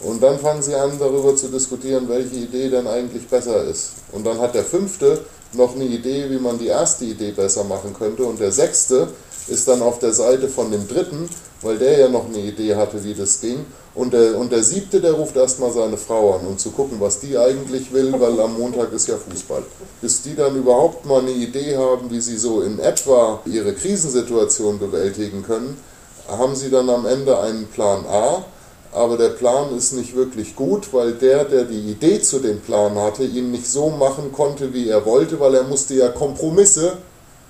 Und 0.00 0.22
dann 0.22 0.38
fangen 0.38 0.62
sie 0.62 0.74
an, 0.74 0.92
darüber 0.98 1.34
zu 1.34 1.48
diskutieren, 1.48 2.08
welche 2.08 2.36
Idee 2.36 2.68
denn 2.68 2.86
eigentlich 2.86 3.26
besser 3.26 3.64
ist. 3.64 3.94
Und 4.12 4.24
dann 4.26 4.38
hat 4.38 4.54
der 4.54 4.64
fünfte 4.64 5.22
noch 5.54 5.74
eine 5.74 5.84
Idee, 5.84 6.28
wie 6.28 6.38
man 6.38 6.58
die 6.58 6.66
erste 6.66 7.06
Idee 7.06 7.32
besser 7.32 7.64
machen 7.64 7.94
könnte. 7.98 8.24
Und 8.24 8.38
der 8.38 8.52
sechste 8.52 9.08
ist 9.48 9.68
dann 9.68 9.82
auf 9.82 9.98
der 9.98 10.12
Seite 10.12 10.48
von 10.48 10.70
dem 10.70 10.86
dritten, 10.86 11.28
weil 11.62 11.78
der 11.78 11.98
ja 11.98 12.08
noch 12.08 12.26
eine 12.26 12.38
Idee 12.38 12.76
hatte, 12.76 13.02
wie 13.04 13.14
das 13.14 13.40
ging. 13.40 13.66
Und 13.94 14.12
der, 14.12 14.38
und 14.38 14.52
der 14.52 14.62
siebte, 14.62 15.00
der 15.00 15.12
ruft 15.12 15.34
erstmal 15.34 15.72
seine 15.72 15.96
Frau 15.96 16.34
an, 16.34 16.46
um 16.46 16.56
zu 16.56 16.70
gucken, 16.70 17.00
was 17.00 17.18
die 17.18 17.36
eigentlich 17.36 17.92
will, 17.92 18.14
weil 18.18 18.38
am 18.40 18.56
Montag 18.56 18.92
ist 18.92 19.08
ja 19.08 19.16
Fußball. 19.16 19.64
Bis 20.00 20.22
die 20.22 20.36
dann 20.36 20.54
überhaupt 20.54 21.04
mal 21.04 21.20
eine 21.20 21.32
Idee 21.32 21.76
haben, 21.76 22.10
wie 22.10 22.20
sie 22.20 22.38
so 22.38 22.60
in 22.60 22.78
etwa 22.78 23.40
ihre 23.44 23.72
Krisensituation 23.72 24.78
bewältigen 24.78 25.42
können, 25.42 25.76
haben 26.28 26.54
sie 26.54 26.70
dann 26.70 26.88
am 26.90 27.06
Ende 27.06 27.40
einen 27.40 27.66
Plan 27.66 28.04
A. 28.06 28.44
Aber 28.92 29.18
der 29.18 29.30
Plan 29.30 29.76
ist 29.76 29.92
nicht 29.92 30.14
wirklich 30.16 30.56
gut, 30.56 30.92
weil 30.92 31.12
der, 31.12 31.44
der 31.44 31.64
die 31.64 31.90
Idee 31.90 32.22
zu 32.22 32.38
dem 32.38 32.60
Plan 32.60 32.94
hatte, 32.94 33.24
ihn 33.24 33.50
nicht 33.50 33.66
so 33.66 33.90
machen 33.90 34.32
konnte, 34.32 34.72
wie 34.72 34.88
er 34.88 35.04
wollte, 35.04 35.40
weil 35.40 35.56
er 35.56 35.64
musste 35.64 35.94
ja 35.94 36.08
Kompromisse, 36.08 36.98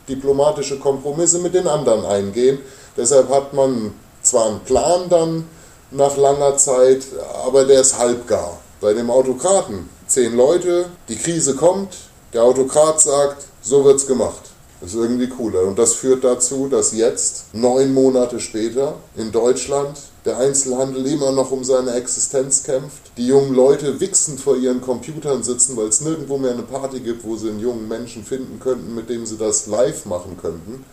diplomatische 0.09 0.79
Kompromisse 0.79 1.39
mit 1.39 1.55
den 1.55 1.67
anderen 1.67 2.05
eingehen. 2.05 2.59
Deshalb 2.97 3.29
hat 3.31 3.53
man 3.53 3.93
zwar 4.23 4.47
einen 4.47 4.61
Plan 4.61 5.09
dann, 5.09 5.49
nach 5.91 6.17
langer 6.17 6.57
Zeit, 6.57 7.07
aber 7.47 7.65
der 7.65 7.81
ist 7.81 7.99
halbgar. 7.99 8.59
Bei 8.81 8.93
dem 8.93 9.11
Autokraten, 9.11 9.89
zehn 10.07 10.37
Leute, 10.37 10.87
die 11.09 11.17
Krise 11.17 11.55
kommt, 11.55 11.97
der 12.33 12.43
Autokrat 12.43 13.01
sagt, 13.01 13.47
so 13.63 13.85
wird's 13.85 14.07
gemacht. 14.07 14.48
Das 14.81 14.91
ist 14.91 14.97
irgendwie 14.97 15.29
cooler. 15.29 15.63
Und 15.63 15.79
das 15.79 15.95
führt 15.95 16.23
dazu, 16.23 16.69
dass 16.69 16.93
jetzt, 16.93 17.47
neun 17.53 17.93
Monate 17.93 18.39
später, 18.39 18.95
in 19.17 19.33
Deutschland 19.33 19.99
der 20.25 20.39
Einzelhandel 20.39 21.07
immer 21.07 21.33
noch 21.33 21.51
um 21.51 21.65
seine 21.65 21.95
Existenz 21.95 22.63
kämpft. 22.63 23.11
Die 23.17 23.27
jungen 23.27 23.55
Leute 23.55 23.99
wichsend 23.99 24.41
vor 24.41 24.57
ihren 24.57 24.81
Computern 24.81 25.43
sitzen, 25.43 25.77
weil 25.77 25.89
es 25.89 26.01
nirgendwo 26.01 26.39
mehr 26.39 26.53
eine 26.53 26.63
Party 26.63 27.01
gibt, 27.01 27.25
wo 27.25 27.37
sie 27.37 27.49
einen 27.49 27.61
jungen 27.61 27.89
Menschen 27.89 28.25
finden 28.25 28.61
könnten, 28.61 28.95
mit 28.95 29.09
dem 29.09 29.27
sie 29.27 29.37
das 29.37 29.67
live 29.67 30.07
machen 30.07 30.37
könnten. 30.41 30.85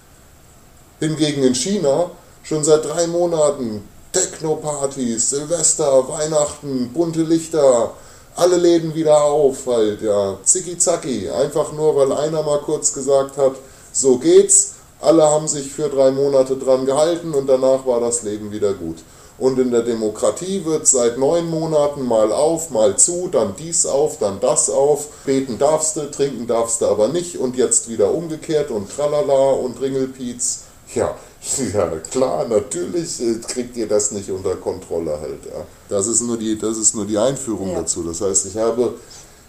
Hingegen 0.99 1.43
in 1.43 1.53
China 1.53 2.09
schon 2.43 2.63
seit 2.63 2.85
drei 2.85 3.05
Monaten 3.07 3.83
Techno-Partys, 4.13 5.29
Silvester, 5.29 6.07
Weihnachten, 6.07 6.91
bunte 6.93 7.21
Lichter, 7.21 7.91
alle 8.35 8.55
Läden 8.55 8.95
wieder 8.95 9.21
auf, 9.21 9.67
halt, 9.67 10.01
ja, 10.01 10.37
zicki 10.43 10.77
zacki, 10.77 11.29
einfach 11.29 11.73
nur, 11.73 11.95
weil 11.95 12.13
einer 12.13 12.41
mal 12.43 12.59
kurz 12.59 12.93
gesagt 12.93 13.37
hat, 13.37 13.55
so 13.95 14.17
geht's, 14.17 14.73
alle 14.99 15.23
haben 15.23 15.47
sich 15.47 15.71
für 15.71 15.89
drei 15.89 16.11
Monate 16.11 16.57
dran 16.57 16.85
gehalten 16.85 17.33
und 17.33 17.47
danach 17.47 17.85
war 17.85 18.01
das 18.01 18.23
Leben 18.23 18.51
wieder 18.51 18.73
gut. 18.73 18.97
Und 19.37 19.59
in 19.59 19.71
der 19.71 19.81
Demokratie 19.81 20.63
wird 20.63 20.87
seit 20.87 21.17
neun 21.17 21.49
Monaten 21.49 22.05
mal 22.05 22.31
auf, 22.31 22.69
mal 22.71 22.97
zu, 22.97 23.27
dann 23.29 23.53
dies 23.57 23.85
auf, 23.85 24.17
dann 24.17 24.39
das 24.39 24.69
auf. 24.69 25.07
Beten 25.25 25.57
darfst 25.57 25.97
du, 25.97 26.09
trinken 26.09 26.47
darfst 26.47 26.81
du 26.81 26.85
aber 26.85 27.09
nicht 27.09 27.37
und 27.37 27.57
jetzt 27.57 27.89
wieder 27.89 28.13
umgekehrt 28.13 28.71
und 28.71 28.89
tralala 28.89 29.51
und 29.51 29.81
Ringelpiez. 29.81 30.61
Ja, 30.93 31.15
ja, 31.73 31.87
klar, 32.11 32.47
natürlich 32.47 33.21
äh, 33.21 33.35
kriegt 33.45 33.75
ihr 33.77 33.87
das 33.87 34.11
nicht 34.11 34.31
unter 34.31 34.55
Kontrolle 34.55 35.19
halt. 35.19 35.45
Ja. 35.45 35.65
Das, 35.89 36.07
ist 36.07 36.21
nur 36.21 36.37
die, 36.37 36.57
das 36.57 36.77
ist 36.77 36.95
nur 36.95 37.05
die 37.05 37.17
Einführung 37.17 37.71
ja. 37.71 37.79
dazu. 37.81 38.03
Das 38.03 38.21
heißt, 38.21 38.47
ich 38.47 38.57
habe 38.57 38.93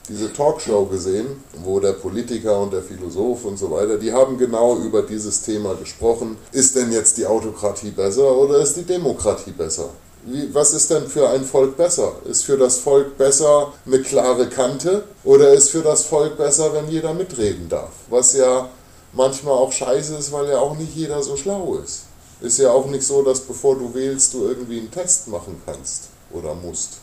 diese 0.08 0.32
Talkshow 0.32 0.86
gesehen, 0.86 1.42
wo 1.64 1.80
der 1.80 1.92
Politiker 1.92 2.60
und 2.60 2.72
der 2.72 2.82
Philosoph 2.82 3.44
und 3.44 3.58
so 3.58 3.70
weiter, 3.70 3.98
die 3.98 4.12
haben 4.12 4.38
genau 4.38 4.76
über 4.76 5.02
dieses 5.02 5.42
Thema 5.42 5.74
gesprochen. 5.74 6.36
Ist 6.52 6.76
denn 6.76 6.92
jetzt 6.92 7.16
die 7.18 7.26
Autokratie 7.26 7.90
besser 7.90 8.36
oder 8.36 8.58
ist 8.58 8.76
die 8.76 8.84
Demokratie 8.84 9.52
besser? 9.52 9.90
Wie, 10.24 10.52
was 10.52 10.72
ist 10.72 10.90
denn 10.90 11.06
für 11.06 11.28
ein 11.30 11.44
Volk 11.44 11.76
besser? 11.76 12.12
Ist 12.24 12.44
für 12.44 12.56
das 12.56 12.78
Volk 12.78 13.16
besser 13.16 13.72
eine 13.86 14.02
klare 14.02 14.48
Kante 14.48 15.04
oder 15.22 15.52
ist 15.52 15.70
für 15.70 15.82
das 15.82 16.04
Volk 16.04 16.36
besser, 16.36 16.72
wenn 16.72 16.88
jeder 16.88 17.14
mitreden 17.14 17.68
darf? 17.68 17.92
Was 18.10 18.34
ja 18.34 18.68
manchmal 19.12 19.54
auch 19.54 19.72
scheiße 19.72 20.16
ist, 20.16 20.32
weil 20.32 20.48
ja 20.48 20.58
auch 20.58 20.76
nicht 20.76 20.94
jeder 20.96 21.22
so 21.22 21.36
schlau 21.36 21.78
ist. 21.82 22.02
Ist 22.40 22.58
ja 22.58 22.70
auch 22.70 22.86
nicht 22.86 23.04
so, 23.04 23.22
dass 23.22 23.40
bevor 23.40 23.76
du 23.76 23.94
wählst, 23.94 24.34
du 24.34 24.46
irgendwie 24.46 24.80
einen 24.80 24.90
Test 24.90 25.28
machen 25.28 25.62
kannst 25.64 26.08
oder 26.32 26.54
musst. 26.54 26.98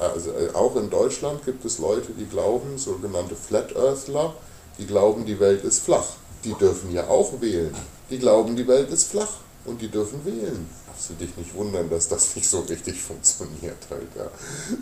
Also 0.00 0.30
äh, 0.30 0.54
auch 0.54 0.76
in 0.76 0.90
Deutschland 0.90 1.44
gibt 1.44 1.64
es 1.64 1.78
Leute, 1.78 2.12
die 2.18 2.26
glauben, 2.26 2.78
sogenannte 2.78 3.34
Flat 3.36 3.74
Earthler, 3.76 4.34
die 4.78 4.86
glauben, 4.86 5.24
die 5.24 5.38
Welt 5.40 5.64
ist 5.64 5.80
flach. 5.80 6.06
Die 6.44 6.54
dürfen 6.54 6.92
ja 6.92 7.08
auch 7.08 7.40
wählen. 7.40 7.74
Die 8.10 8.18
glauben, 8.18 8.54
die 8.56 8.66
Welt 8.68 8.90
ist 8.90 9.04
flach 9.04 9.32
und 9.64 9.80
die 9.80 9.88
dürfen 9.88 10.24
wählen. 10.24 10.68
Darfst 10.86 11.10
du 11.10 11.14
dich 11.14 11.36
nicht 11.36 11.54
wundern, 11.54 11.90
dass 11.90 12.08
das 12.08 12.36
nicht 12.36 12.48
so 12.48 12.60
richtig 12.60 13.00
funktioniert 13.00 13.78
halt, 13.90 14.08
ja. 14.16 14.26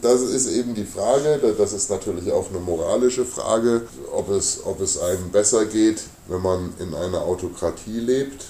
Das 0.03 0.21
ist 0.21 0.49
eben 0.49 0.75
die 0.75 0.85
Frage, 0.85 1.39
das 1.57 1.73
ist 1.73 1.89
natürlich 1.89 2.31
auch 2.33 2.51
eine 2.51 2.59
moralische 2.59 3.25
Frage, 3.25 3.83
ob 4.13 4.29
es, 4.31 4.61
ob 4.65 4.81
es 4.81 4.99
einem 4.99 5.31
besser 5.31 5.65
geht, 5.67 6.03
wenn 6.29 6.43
man 6.43 6.75
in 6.79 6.95
einer 6.95 7.23
Autokratie 7.23 8.01
lebt 8.01 8.45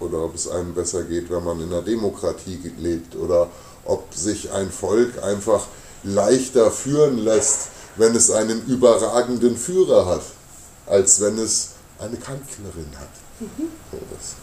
oder 0.00 0.24
ob 0.24 0.34
es 0.34 0.48
einem 0.48 0.74
besser 0.74 1.02
geht, 1.02 1.30
wenn 1.30 1.44
man 1.44 1.60
in 1.60 1.72
einer 1.72 1.82
Demokratie 1.82 2.72
lebt 2.78 3.16
oder 3.16 3.48
ob 3.84 4.14
sich 4.14 4.52
ein 4.52 4.70
Volk 4.70 5.22
einfach 5.22 5.66
leichter 6.04 6.70
führen 6.70 7.18
lässt, 7.18 7.68
wenn 7.96 8.14
es 8.14 8.30
einen 8.30 8.64
überragenden 8.66 9.56
Führer 9.56 10.06
hat, 10.06 10.22
als 10.86 11.20
wenn 11.20 11.38
es 11.38 11.70
eine 11.98 12.16
Kanzlerin 12.16 12.90
hat. 12.98 13.10
Mhm. 13.40 13.68
Das 13.90 14.36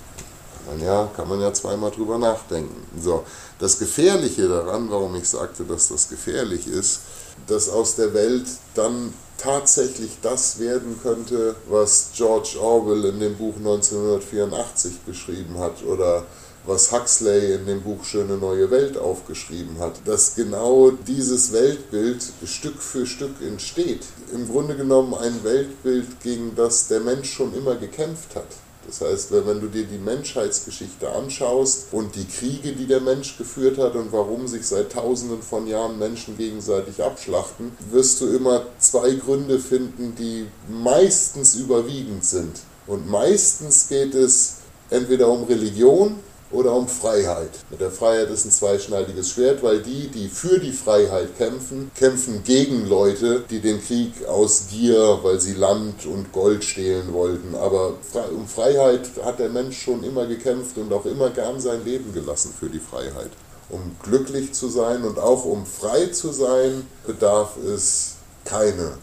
kann 0.66 0.78
man, 0.78 0.86
ja, 0.86 1.10
kann 1.16 1.28
man 1.28 1.42
ja 1.42 1.54
zweimal 1.54 1.92
drüber 1.92 2.18
nachdenken. 2.18 2.86
So, 3.02 3.24
das 3.60 3.80
Gefährliche 3.80 4.48
daran, 4.48 4.90
warum 4.90 5.16
ich 5.16 5.28
sagte, 5.28 5.64
dass 5.64 5.90
das 5.90 6.10
gefährlich 6.10 6.68
ist, 6.68 7.00
dass 7.48 7.70
aus 7.70 7.96
der 7.96 8.14
Welt 8.14 8.46
dann 8.76 9.14
tatsächlich 9.38 10.18
das 10.22 10.60
werden 10.60 11.00
könnte, 11.02 11.56
was 11.70 12.10
George 12.14 12.58
Orwell 12.60 13.06
in 13.06 13.20
dem 13.20 13.38
Buch 13.38 13.56
1984 13.56 15.00
beschrieben 15.06 15.58
hat 15.58 15.84
oder 15.84 16.26
was 16.66 16.92
Huxley 16.92 17.54
in 17.54 17.66
dem 17.66 17.82
Buch 17.82 18.04
Schöne 18.04 18.38
neue 18.38 18.70
Welt 18.70 18.98
aufgeschrieben 18.98 19.80
hat, 19.80 20.02
dass 20.06 20.36
genau 20.36 20.92
dieses 20.92 21.52
Weltbild 21.52 22.24
Stück 22.46 22.82
für 22.82 23.06
Stück 23.06 23.42
entsteht. 23.42 24.06
Im 24.34 24.48
Grunde 24.48 24.76
genommen 24.76 25.14
ein 25.14 25.44
Weltbild, 25.44 26.22
gegen 26.22 26.56
das 26.56 26.88
der 26.88 27.00
Mensch 27.00 27.32
schon 27.32 27.54
immer 27.56 27.76
gekämpft 27.76 28.36
hat. 28.36 28.48
Das 28.90 29.02
heißt, 29.02 29.32
wenn 29.32 29.62
du 29.62 29.68
dir 29.68 29.84
die 29.84 30.00
Menschheitsgeschichte 30.00 31.12
anschaust 31.12 31.88
und 31.92 32.16
die 32.16 32.26
Kriege, 32.26 32.74
die 32.74 32.88
der 32.88 33.02
Mensch 33.02 33.38
geführt 33.38 33.78
hat 33.78 33.94
und 33.94 34.12
warum 34.12 34.48
sich 34.48 34.66
seit 34.66 34.92
tausenden 34.94 35.44
von 35.44 35.68
Jahren 35.68 36.00
Menschen 36.00 36.38
gegenseitig 36.38 37.04
abschlachten, 37.04 37.72
wirst 37.92 38.20
du 38.20 38.28
immer 38.28 38.66
zwei 38.80 39.14
Gründe 39.14 39.60
finden, 39.60 40.16
die 40.18 40.48
meistens 40.68 41.54
überwiegend 41.56 42.26
sind. 42.26 42.62
Und 42.88 43.08
meistens 43.08 43.90
geht 43.90 44.16
es 44.16 44.56
entweder 44.90 45.28
um 45.30 45.44
Religion 45.44 46.16
oder 46.52 46.74
um 46.74 46.88
Freiheit. 46.88 47.52
Mit 47.70 47.80
der 47.80 47.92
Freiheit 47.92 48.30
ist 48.30 48.46
ein 48.46 48.52
zweischneidiges 48.52 49.30
Schwert, 49.30 49.62
weil 49.62 49.82
die, 49.82 50.08
die 50.08 50.28
für 50.28 50.60
die 50.60 50.72
Freiheit 50.72 51.38
kämpfen, 51.38 51.92
kämpfen 51.96 52.44
gegen 52.44 52.88
Leute, 52.88 53.44
die 53.50 53.60
den 53.60 53.84
Krieg 53.84 54.26
aus 54.28 54.68
Gier, 54.70 55.20
weil 55.22 55.40
sie 55.40 55.54
Land 55.54 56.06
und 56.06 56.32
Gold 56.32 56.64
stehlen 56.64 57.14
wollten. 57.14 57.56
Aber 57.56 57.94
um 58.36 58.48
Freiheit 58.48 59.10
hat 59.24 59.40
der 59.40 59.50
Mensch 59.50 59.80
schon 59.82 60.04
immer 60.04 60.26
gekämpft 60.26 60.78
und 60.78 60.92
auch 60.92 61.06
immer 61.06 61.30
gern 61.30 61.60
sein 61.60 61.86
Leben 61.86 62.14
gelassen 62.14 62.54
für 62.58 62.70
die 62.70 62.80
Freiheit. 62.80 63.32
Um 63.70 63.96
glücklich 64.02 64.54
zu 64.54 64.68
sein 64.68 65.04
und 65.04 65.20
auch 65.20 65.46
um 65.46 65.66
frei 65.66 66.08
zu 66.08 66.32
sein, 66.32 66.88
bedarf 67.06 67.58
es 67.58 68.16
keine 68.44 68.94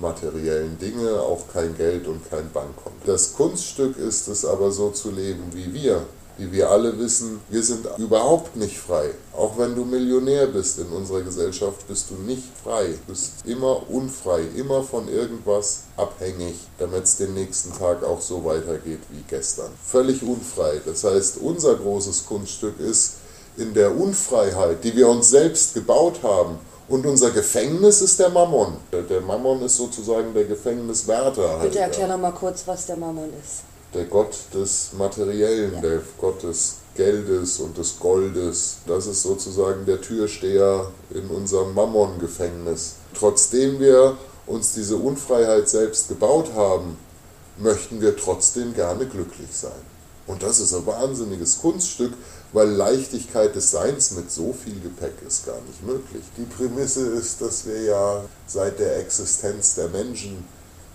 materiellen 0.00 0.76
Dinge, 0.78 1.20
auch 1.20 1.46
kein 1.52 1.76
Geld 1.76 2.08
und 2.08 2.28
kein 2.28 2.50
Bankkonto. 2.50 2.98
Das 3.06 3.34
Kunststück 3.34 3.96
ist 3.96 4.26
es 4.26 4.44
aber 4.44 4.72
so 4.72 4.90
zu 4.90 5.12
leben 5.12 5.44
wie 5.52 5.72
wir, 5.72 6.04
wie 6.38 6.50
wir 6.52 6.70
alle 6.70 6.98
wissen, 6.98 7.40
wir 7.48 7.62
sind 7.62 7.86
überhaupt 7.98 8.56
nicht 8.56 8.78
frei. 8.78 9.10
Auch 9.36 9.58
wenn 9.58 9.74
du 9.74 9.84
Millionär 9.84 10.46
bist 10.46 10.78
in 10.78 10.88
unserer 10.88 11.22
Gesellschaft, 11.22 11.86
bist 11.88 12.10
du 12.10 12.14
nicht 12.14 12.44
frei. 12.62 12.86
Du 13.06 13.12
bist 13.12 13.32
immer 13.44 13.88
unfrei, 13.90 14.42
immer 14.56 14.82
von 14.82 15.08
irgendwas 15.08 15.82
abhängig, 15.96 16.54
damit 16.78 17.04
es 17.04 17.16
den 17.16 17.34
nächsten 17.34 17.76
Tag 17.76 18.02
auch 18.04 18.20
so 18.20 18.44
weitergeht 18.44 19.00
wie 19.10 19.22
gestern. 19.28 19.70
Völlig 19.84 20.22
unfrei. 20.22 20.80
Das 20.84 21.04
heißt, 21.04 21.38
unser 21.38 21.74
großes 21.74 22.26
Kunststück 22.26 22.80
ist, 22.80 23.14
in 23.56 23.74
der 23.74 23.94
Unfreiheit, 23.94 24.82
die 24.82 24.96
wir 24.96 25.08
uns 25.08 25.28
selbst 25.28 25.74
gebaut 25.74 26.22
haben, 26.22 26.58
und 26.88 27.06
unser 27.06 27.30
Gefängnis 27.30 28.02
ist 28.02 28.18
der 28.18 28.28
Mammon. 28.28 28.76
Der 28.92 29.20
Mammon 29.20 29.62
ist 29.62 29.76
sozusagen 29.76 30.34
der 30.34 30.44
Gefängniswärter. 30.44 31.60
Bitte 31.62 31.78
erklär 31.78 32.08
noch 32.08 32.18
mal 32.18 32.32
kurz, 32.32 32.64
was 32.66 32.86
der 32.86 32.96
Mammon 32.96 33.30
ist 33.42 33.62
der 33.94 34.04
Gott 34.04 34.36
des 34.54 34.90
Materiellen, 34.96 35.80
der 35.82 36.00
Gott 36.20 36.42
des 36.42 36.76
Geldes 36.94 37.58
und 37.58 37.76
des 37.78 37.98
Goldes. 37.98 38.78
Das 38.86 39.06
ist 39.06 39.22
sozusagen 39.22 39.86
der 39.86 40.00
Türsteher 40.00 40.90
in 41.10 41.28
unserem 41.28 41.74
Mammon-Gefängnis. 41.74 42.96
Trotzdem 43.14 43.80
wir 43.80 44.16
uns 44.46 44.74
diese 44.74 44.96
Unfreiheit 44.96 45.68
selbst 45.68 46.08
gebaut 46.08 46.52
haben, 46.54 46.96
möchten 47.58 48.00
wir 48.00 48.16
trotzdem 48.16 48.74
gerne 48.74 49.06
glücklich 49.06 49.50
sein. 49.52 49.92
Und 50.26 50.42
das 50.42 50.60
ist 50.60 50.72
ein 50.74 50.86
wahnsinniges 50.86 51.58
Kunststück, 51.60 52.12
weil 52.52 52.68
Leichtigkeit 52.68 53.54
des 53.54 53.70
Seins 53.70 54.12
mit 54.12 54.30
so 54.30 54.52
viel 54.52 54.80
Gepäck 54.80 55.14
ist 55.26 55.46
gar 55.46 55.60
nicht 55.62 55.84
möglich. 55.84 56.22
Die 56.36 56.44
Prämisse 56.44 57.08
ist, 57.08 57.40
dass 57.40 57.66
wir 57.66 57.82
ja 57.82 58.24
seit 58.46 58.78
der 58.78 58.98
Existenz 58.98 59.74
der 59.74 59.88
Menschen 59.88 60.44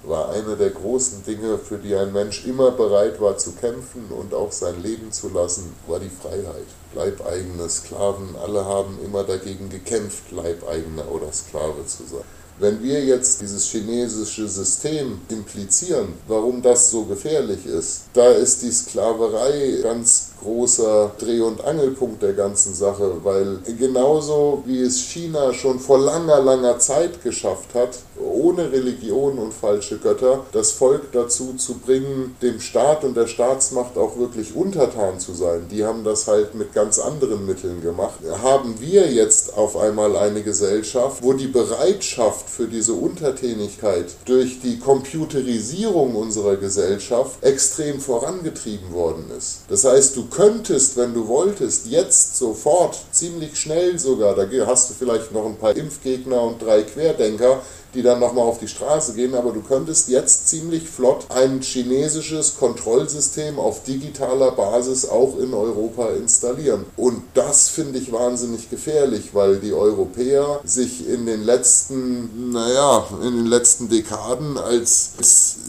war 0.07 0.29
eine 0.29 0.55
der 0.55 0.69
großen 0.69 1.23
Dinge, 1.23 1.57
für 1.57 1.77
die 1.77 1.95
ein 1.95 2.13
Mensch 2.13 2.45
immer 2.45 2.71
bereit 2.71 3.19
war 3.19 3.37
zu 3.37 3.51
kämpfen 3.51 4.05
und 4.09 4.33
auch 4.33 4.51
sein 4.51 4.81
Leben 4.81 5.11
zu 5.11 5.29
lassen, 5.29 5.73
war 5.85 5.99
die 5.99 6.09
Freiheit. 6.09 6.67
Leibeigene 6.95 7.69
Sklaven, 7.69 8.35
alle 8.41 8.65
haben 8.65 8.97
immer 9.03 9.23
dagegen 9.23 9.69
gekämpft, 9.69 10.31
Leibeigener 10.31 11.11
oder 11.11 11.31
Sklave 11.33 11.85
zu 11.85 12.03
sein. 12.03 12.23
Wenn 12.59 12.81
wir 12.81 13.05
jetzt 13.05 13.41
dieses 13.41 13.65
chinesische 13.65 14.47
System 14.47 15.21
implizieren, 15.29 16.13
warum 16.27 16.63
das 16.63 16.89
so 16.89 17.03
gefährlich 17.03 17.67
ist, 17.67 18.05
da 18.13 18.31
ist 18.31 18.63
die 18.63 18.71
Sklaverei 18.71 19.81
ganz 19.83 20.31
großer 20.41 21.11
Dreh- 21.19 21.41
und 21.41 21.63
Angelpunkt 21.63 22.23
der 22.23 22.33
ganzen 22.33 22.73
Sache, 22.73 23.23
weil 23.23 23.59
genauso 23.77 24.63
wie 24.65 24.81
es 24.81 24.99
China 25.01 25.53
schon 25.53 25.79
vor 25.79 25.99
langer, 25.99 26.41
langer 26.41 26.79
Zeit 26.79 27.21
geschafft 27.23 27.75
hat, 27.75 27.99
ohne 28.27 28.71
Religion 28.71 29.37
und 29.37 29.53
falsche 29.53 29.97
Götter, 29.97 30.45
das 30.51 30.71
Volk 30.71 31.11
dazu 31.11 31.53
zu 31.53 31.75
bringen, 31.75 32.35
dem 32.41 32.59
Staat 32.59 33.03
und 33.03 33.15
der 33.15 33.27
Staatsmacht 33.27 33.97
auch 33.97 34.17
wirklich 34.17 34.55
untertan 34.55 35.19
zu 35.19 35.33
sein. 35.33 35.67
Die 35.71 35.85
haben 35.85 36.03
das 36.03 36.27
halt 36.27 36.55
mit 36.55 36.73
ganz 36.73 36.99
anderen 36.99 37.45
Mitteln 37.45 37.81
gemacht. 37.81 38.19
Haben 38.43 38.75
wir 38.79 39.11
jetzt 39.11 39.57
auf 39.57 39.77
einmal 39.77 40.15
eine 40.15 40.43
Gesellschaft, 40.43 41.23
wo 41.23 41.33
die 41.33 41.47
Bereitschaft 41.47 42.49
für 42.49 42.67
diese 42.67 42.93
Untertänigkeit 42.93 44.05
durch 44.25 44.59
die 44.61 44.79
Computerisierung 44.79 46.15
unserer 46.15 46.55
Gesellschaft 46.55 47.43
extrem 47.43 47.99
vorangetrieben 47.99 48.93
worden 48.93 49.25
ist. 49.37 49.61
Das 49.69 49.85
heißt, 49.85 50.15
du 50.15 50.27
könntest, 50.27 50.97
wenn 50.97 51.13
du 51.13 51.27
wolltest, 51.27 51.87
jetzt 51.87 52.37
sofort, 52.37 52.97
ziemlich 53.11 53.57
schnell 53.57 53.99
sogar, 53.99 54.35
da 54.35 54.47
hast 54.65 54.89
du 54.89 54.93
vielleicht 54.93 55.31
noch 55.31 55.45
ein 55.45 55.57
paar 55.57 55.75
Impfgegner 55.75 56.41
und 56.41 56.61
drei 56.61 56.83
Querdenker, 56.83 57.61
die 57.93 58.01
dann 58.01 58.19
nochmal 58.19 58.45
auf 58.45 58.59
die 58.59 58.67
Straße 58.67 59.13
gehen, 59.13 59.35
aber 59.35 59.51
du 59.51 59.61
könntest 59.61 60.09
jetzt 60.09 60.47
ziemlich 60.47 60.89
flott 60.89 61.25
ein 61.29 61.61
chinesisches 61.61 62.57
Kontrollsystem 62.57 63.59
auf 63.59 63.83
digitaler 63.83 64.51
Basis 64.51 65.07
auch 65.07 65.37
in 65.39 65.53
Europa 65.53 66.09
installieren. 66.09 66.85
Und 66.95 67.23
das 67.33 67.69
finde 67.69 67.99
ich 67.99 68.11
wahnsinnig 68.11 68.69
gefährlich, 68.69 69.33
weil 69.33 69.57
die 69.57 69.73
Europäer 69.73 70.59
sich 70.63 71.07
in 71.07 71.25
den 71.25 71.43
letzten, 71.43 72.51
naja, 72.51 73.07
in 73.23 73.35
den 73.37 73.47
letzten 73.47 73.89
Dekaden 73.89 74.57
als 74.57 75.13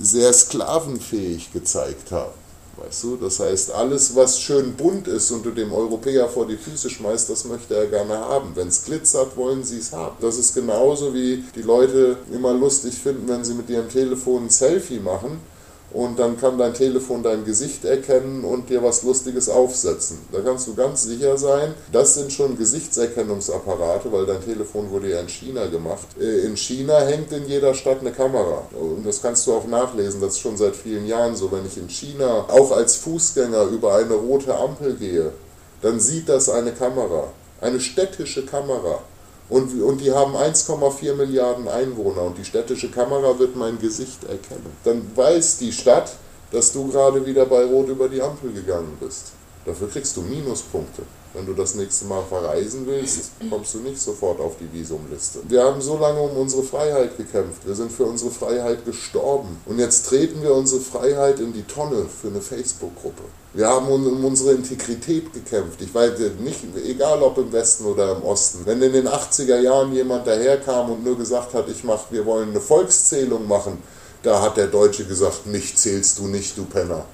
sehr 0.00 0.32
sklavenfähig 0.32 1.52
gezeigt 1.52 2.10
haben. 2.10 2.47
Weißt 2.88 3.04
du, 3.04 3.16
das 3.16 3.38
heißt, 3.38 3.72
alles, 3.72 4.16
was 4.16 4.40
schön 4.40 4.72
bunt 4.72 5.08
ist 5.08 5.30
und 5.30 5.44
du 5.44 5.50
dem 5.50 5.72
Europäer 5.72 6.26
vor 6.26 6.46
die 6.46 6.56
Füße 6.56 6.88
schmeißt, 6.88 7.28
das 7.28 7.44
möchte 7.44 7.74
er 7.74 7.86
gerne 7.86 8.16
haben. 8.16 8.52
Wenn 8.54 8.68
es 8.68 8.86
glitzert, 8.86 9.36
wollen 9.36 9.62
sie 9.62 9.76
es 9.76 9.92
haben. 9.92 10.16
Das 10.22 10.38
ist 10.38 10.54
genauso 10.54 11.12
wie 11.12 11.44
die 11.54 11.62
Leute 11.62 12.16
immer 12.32 12.54
lustig 12.54 12.94
finden, 12.94 13.28
wenn 13.28 13.44
sie 13.44 13.52
mit 13.52 13.68
ihrem 13.68 13.90
Telefon 13.90 14.46
ein 14.46 14.50
Selfie 14.50 15.00
machen 15.00 15.38
und 15.90 16.18
dann 16.18 16.38
kann 16.38 16.58
dein 16.58 16.74
Telefon 16.74 17.22
dein 17.22 17.44
Gesicht 17.44 17.84
erkennen 17.84 18.44
und 18.44 18.68
dir 18.68 18.82
was 18.82 19.02
Lustiges 19.02 19.48
aufsetzen. 19.48 20.18
Da 20.32 20.40
kannst 20.40 20.66
du 20.68 20.74
ganz 20.74 21.02
sicher 21.02 21.38
sein, 21.38 21.74
das 21.92 22.14
sind 22.14 22.32
schon 22.32 22.58
Gesichtserkennungsapparate, 22.58 24.12
weil 24.12 24.26
dein 24.26 24.44
Telefon 24.44 24.90
wurde 24.90 25.10
ja 25.10 25.20
in 25.20 25.28
China 25.28 25.66
gemacht. 25.66 26.06
Äh, 26.20 26.40
in 26.46 26.56
China 26.56 27.00
hängt 27.00 27.32
in 27.32 27.46
jeder 27.46 27.74
Stadt 27.74 28.00
eine 28.00 28.12
Kamera 28.12 28.62
und 28.78 29.06
das 29.06 29.22
kannst 29.22 29.46
du 29.46 29.54
auch 29.54 29.66
nachlesen, 29.66 30.20
das 30.20 30.34
ist 30.34 30.40
schon 30.40 30.56
seit 30.56 30.76
vielen 30.76 31.06
Jahren 31.06 31.36
so. 31.36 31.50
Wenn 31.50 31.66
ich 31.66 31.78
in 31.78 31.88
China 31.88 32.44
auch 32.48 32.72
als 32.72 32.96
Fußgänger 32.96 33.64
über 33.64 33.94
eine 33.94 34.14
rote 34.14 34.54
Ampel 34.54 34.94
gehe, 34.94 35.32
dann 35.80 36.00
sieht 36.00 36.28
das 36.28 36.48
eine 36.48 36.72
Kamera, 36.72 37.28
eine 37.60 37.80
städtische 37.80 38.44
Kamera. 38.44 39.00
Und, 39.48 39.80
und 39.80 40.00
die 40.00 40.12
haben 40.12 40.36
1,4 40.36 41.14
Milliarden 41.14 41.68
Einwohner 41.68 42.22
und 42.22 42.36
die 42.36 42.44
städtische 42.44 42.90
Kamera 42.90 43.38
wird 43.38 43.56
mein 43.56 43.78
Gesicht 43.78 44.24
erkennen. 44.24 44.76
Dann 44.84 45.10
weiß 45.14 45.58
die 45.58 45.72
Stadt, 45.72 46.12
dass 46.50 46.72
du 46.72 46.88
gerade 46.88 47.24
wieder 47.24 47.46
bei 47.46 47.64
Rot 47.64 47.88
über 47.88 48.08
die 48.08 48.20
Ampel 48.20 48.52
gegangen 48.52 48.96
bist. 49.00 49.32
Dafür 49.64 49.88
kriegst 49.88 50.16
du 50.16 50.22
Minuspunkte. 50.22 51.02
Wenn 51.34 51.44
du 51.44 51.52
das 51.52 51.74
nächste 51.74 52.06
Mal 52.06 52.22
verreisen 52.26 52.86
willst, 52.86 53.32
kommst 53.50 53.74
du 53.74 53.80
nicht 53.80 54.00
sofort 54.00 54.40
auf 54.40 54.54
die 54.58 54.72
Visumliste. 54.72 55.40
Wir 55.46 55.62
haben 55.62 55.80
so 55.82 55.98
lange 55.98 56.20
um 56.20 56.36
unsere 56.36 56.62
Freiheit 56.62 57.16
gekämpft. 57.18 57.66
Wir 57.66 57.74
sind 57.74 57.92
für 57.92 58.04
unsere 58.04 58.30
Freiheit 58.30 58.84
gestorben. 58.86 59.60
Und 59.66 59.78
jetzt 59.78 60.08
treten 60.08 60.42
wir 60.42 60.54
unsere 60.54 60.80
Freiheit 60.80 61.38
in 61.40 61.52
die 61.52 61.64
Tonne 61.64 62.06
für 62.06 62.28
eine 62.28 62.40
Facebook-Gruppe. 62.40 63.24
Wir 63.52 63.68
haben 63.68 63.88
um 63.88 64.24
unsere 64.24 64.52
Integrität 64.52 65.32
gekämpft. 65.32 65.82
Ich 65.82 65.94
weiß 65.94 66.12
nicht, 66.40 66.60
egal 66.86 67.22
ob 67.22 67.36
im 67.36 67.52
Westen 67.52 67.84
oder 67.84 68.16
im 68.16 68.22
Osten. 68.22 68.60
Wenn 68.64 68.80
in 68.80 68.92
den 68.92 69.08
80er 69.08 69.60
Jahren 69.60 69.92
jemand 69.92 70.26
daherkam 70.26 70.92
und 70.92 71.04
nur 71.04 71.18
gesagt 71.18 71.52
hat, 71.52 71.68
ich 71.68 71.84
mach, 71.84 72.10
wir 72.10 72.24
wollen 72.24 72.50
eine 72.50 72.60
Volkszählung 72.60 73.46
machen, 73.46 73.78
da 74.22 74.40
hat 74.40 74.56
der 74.56 74.66
Deutsche 74.66 75.04
gesagt, 75.04 75.46
nicht 75.46 75.78
zählst 75.78 76.18
du 76.18 76.26
nicht, 76.26 76.56
du 76.56 76.64
Penner 76.64 77.04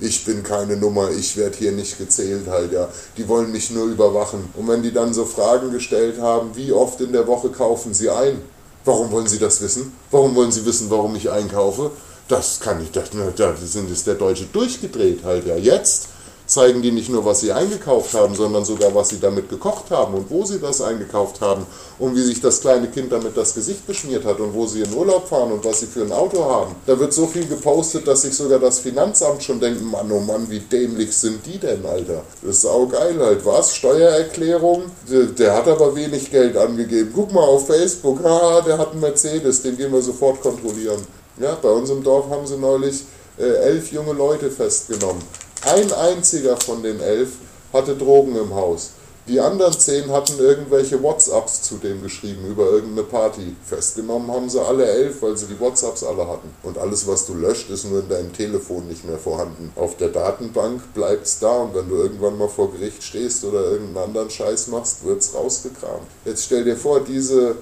ich 0.00 0.24
bin 0.24 0.42
keine 0.42 0.76
Nummer, 0.76 1.10
ich 1.10 1.36
werde 1.36 1.56
hier 1.56 1.72
nicht 1.72 1.98
gezählt 1.98 2.46
halt, 2.48 2.72
ja. 2.72 2.88
Die 3.16 3.28
wollen 3.28 3.52
mich 3.52 3.70
nur 3.70 3.86
überwachen. 3.86 4.48
Und 4.54 4.68
wenn 4.68 4.82
die 4.82 4.92
dann 4.92 5.14
so 5.14 5.24
Fragen 5.24 5.70
gestellt 5.70 6.20
haben, 6.20 6.54
wie 6.54 6.72
oft 6.72 7.00
in 7.00 7.12
der 7.12 7.26
Woche 7.26 7.50
kaufen 7.50 7.94
sie 7.94 8.10
ein? 8.10 8.40
Warum 8.84 9.10
wollen 9.10 9.26
sie 9.26 9.38
das 9.38 9.62
wissen? 9.62 9.92
Warum 10.10 10.34
wollen 10.34 10.52
sie 10.52 10.66
wissen, 10.66 10.90
warum 10.90 11.14
ich 11.16 11.30
einkaufe? 11.30 11.90
Das 12.28 12.60
kann 12.60 12.82
ich, 12.82 12.90
das, 12.90 13.10
da 13.36 13.54
sind 13.56 13.90
ist 13.90 14.06
der 14.06 14.14
Deutsche 14.14 14.46
durchgedreht 14.46 15.24
halt, 15.24 15.46
ja. 15.46 15.56
Jetzt 15.56 16.08
zeigen 16.54 16.82
die 16.82 16.92
nicht 16.92 17.10
nur, 17.10 17.24
was 17.24 17.40
sie 17.40 17.52
eingekauft 17.52 18.14
haben, 18.14 18.34
sondern 18.34 18.64
sogar, 18.64 18.94
was 18.94 19.10
sie 19.10 19.20
damit 19.20 19.48
gekocht 19.48 19.90
haben 19.90 20.14
und 20.14 20.30
wo 20.30 20.44
sie 20.44 20.58
das 20.60 20.80
eingekauft 20.80 21.40
haben 21.40 21.66
und 21.98 22.14
wie 22.14 22.22
sich 22.22 22.40
das 22.40 22.60
kleine 22.60 22.88
Kind 22.88 23.12
damit 23.12 23.36
das 23.36 23.54
Gesicht 23.54 23.86
beschmiert 23.86 24.24
hat 24.24 24.40
und 24.40 24.54
wo 24.54 24.66
sie 24.66 24.82
in 24.82 24.94
Urlaub 24.94 25.28
fahren 25.28 25.52
und 25.52 25.64
was 25.64 25.80
sie 25.80 25.86
für 25.86 26.02
ein 26.02 26.12
Auto 26.12 26.44
haben. 26.44 26.74
Da 26.86 26.98
wird 26.98 27.12
so 27.12 27.26
viel 27.26 27.46
gepostet, 27.46 28.06
dass 28.06 28.22
sich 28.22 28.34
sogar 28.34 28.58
das 28.58 28.78
Finanzamt 28.78 29.42
schon 29.42 29.60
denkt, 29.60 29.82
Mann, 29.82 30.10
oh 30.10 30.20
Mann, 30.20 30.48
wie 30.48 30.60
dämlich 30.60 31.14
sind 31.14 31.44
die 31.44 31.58
denn, 31.58 31.84
Alter? 31.84 32.22
Das 32.42 32.56
ist 32.58 32.66
auch 32.66 32.86
geil 32.86 33.16
halt. 33.18 33.44
Was? 33.44 33.74
Steuererklärung? 33.74 34.84
Der, 35.10 35.24
der 35.26 35.54
hat 35.56 35.68
aber 35.68 35.94
wenig 35.94 36.30
Geld 36.30 36.56
angegeben. 36.56 37.10
Guck 37.14 37.32
mal 37.32 37.44
auf 37.44 37.66
Facebook, 37.66 38.22
ha, 38.22 38.60
der 38.60 38.78
hat 38.78 38.92
einen 38.92 39.00
Mercedes, 39.00 39.62
den 39.62 39.76
gehen 39.76 39.92
wir 39.92 40.02
sofort 40.02 40.40
kontrollieren. 40.40 41.04
Ja, 41.38 41.58
bei 41.60 41.70
uns 41.70 41.90
im 41.90 42.02
Dorf 42.02 42.30
haben 42.30 42.46
sie 42.46 42.56
neulich 42.56 43.02
äh, 43.38 43.42
elf 43.42 43.90
junge 43.90 44.12
Leute 44.12 44.50
festgenommen. 44.50 45.22
Ein 45.66 45.90
einziger 45.92 46.58
von 46.58 46.82
den 46.82 47.00
elf 47.00 47.30
hatte 47.72 47.96
Drogen 47.96 48.36
im 48.36 48.54
Haus. 48.54 48.90
Die 49.26 49.40
anderen 49.40 49.72
zehn 49.72 50.12
hatten 50.12 50.38
irgendwelche 50.38 51.02
WhatsApps 51.02 51.62
zu 51.62 51.76
dem 51.76 52.02
geschrieben 52.02 52.46
über 52.46 52.64
irgendeine 52.66 53.04
Party. 53.04 53.56
Festgenommen 53.64 54.30
haben 54.30 54.50
sie 54.50 54.60
alle 54.60 54.84
elf, 54.84 55.22
weil 55.22 55.38
sie 55.38 55.46
die 55.46 55.58
WhatsApps 55.58 56.04
alle 56.04 56.28
hatten. 56.28 56.54
Und 56.62 56.76
alles, 56.76 57.06
was 57.06 57.24
du 57.24 57.32
löscht, 57.32 57.70
ist 57.70 57.86
nur 57.86 58.00
in 58.00 58.10
deinem 58.10 58.34
Telefon 58.34 58.86
nicht 58.86 59.06
mehr 59.06 59.16
vorhanden. 59.16 59.72
Auf 59.76 59.96
der 59.96 60.08
Datenbank 60.10 60.92
bleibt's 60.92 61.38
da 61.38 61.62
und 61.62 61.74
wenn 61.74 61.88
du 61.88 61.96
irgendwann 61.96 62.36
mal 62.36 62.50
vor 62.50 62.70
Gericht 62.70 63.02
stehst 63.02 63.42
oder 63.44 63.62
irgendeinen 63.62 64.08
anderen 64.08 64.28
Scheiß 64.30 64.66
machst, 64.66 65.02
wird's 65.06 65.32
rausgekramt. 65.32 66.06
Jetzt 66.26 66.44
stell 66.44 66.64
dir 66.64 66.76
vor, 66.76 67.00
diese 67.00 67.56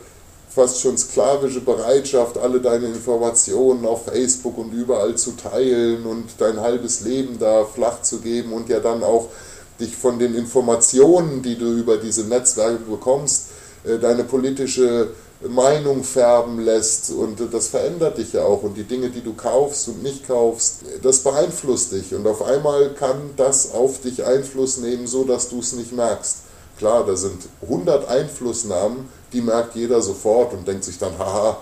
fast 0.55 0.81
schon 0.81 0.99
sklavische 0.99 1.61
Bereitschaft, 1.61 2.37
alle 2.37 2.61
deine 2.61 2.87
Informationen 2.87 3.87
auf 3.87 4.05
Facebook 4.05 4.59
und 4.59 4.73
überall 4.73 5.15
zu 5.17 5.33
teilen 5.33 6.05
und 6.05 6.25
dein 6.39 6.61
halbes 6.61 7.01
Leben 7.01 7.39
da 7.39 7.65
flach 7.65 8.03
zu 8.03 8.21
geben 8.21 8.53
und 8.53 8.69
ja 8.69 8.81
dann 8.81 9.03
auch 9.03 9.29
dich 9.81 9.97
von 9.97 10.19
den 10.19 10.35
Informationen, 10.35 11.43
die 11.43 11.57
du 11.57 11.73
über 11.73 11.97
diese 11.97 12.25
Netzwerke 12.25 12.85
bekommst, 12.85 13.47
äh, 13.85 13.99
deine 13.99 14.25
politische 14.25 15.09
Meinung 15.49 16.05
färben 16.05 16.61
lässt. 16.61 17.11
Und 17.11 17.39
das 17.53 17.69
verändert 17.69 18.19
dich 18.19 18.35
ja 18.35 18.45
auch. 18.45 18.63
Und 18.63 18.77
die 18.77 18.85
Dinge, 18.85 19.11
die 19.11 19.23
du 19.23 19.35
kaufst 19.35 19.89
und 19.89 20.03
nicht 20.03 20.27
kaufst, 20.27 20.81
das 21.03 21.21
beeinflusst 21.21 21.93
dich. 21.93 22.15
Und 22.15 22.27
auf 22.27 22.43
einmal 22.43 22.91
kann 22.95 23.31
das 23.37 23.73
auf 23.73 24.01
dich 24.01 24.25
Einfluss 24.25 24.77
nehmen, 24.77 25.07
so 25.07 25.25
dass 25.25 25.49
du 25.49 25.61
es 25.61 25.73
nicht 25.73 25.93
merkst. 25.93 26.37
Klar, 26.83 27.07
da 27.07 27.15
sind 27.15 27.43
100 27.63 28.09
Einflussnahmen, 28.09 29.09
die 29.33 29.41
merkt 29.41 29.77
jeder 29.77 30.03
sofort 30.03 30.53
und 30.53 30.67
denkt 30.67 30.83
sich 30.83 30.99
dann, 30.99 31.17
haha, 31.17 31.59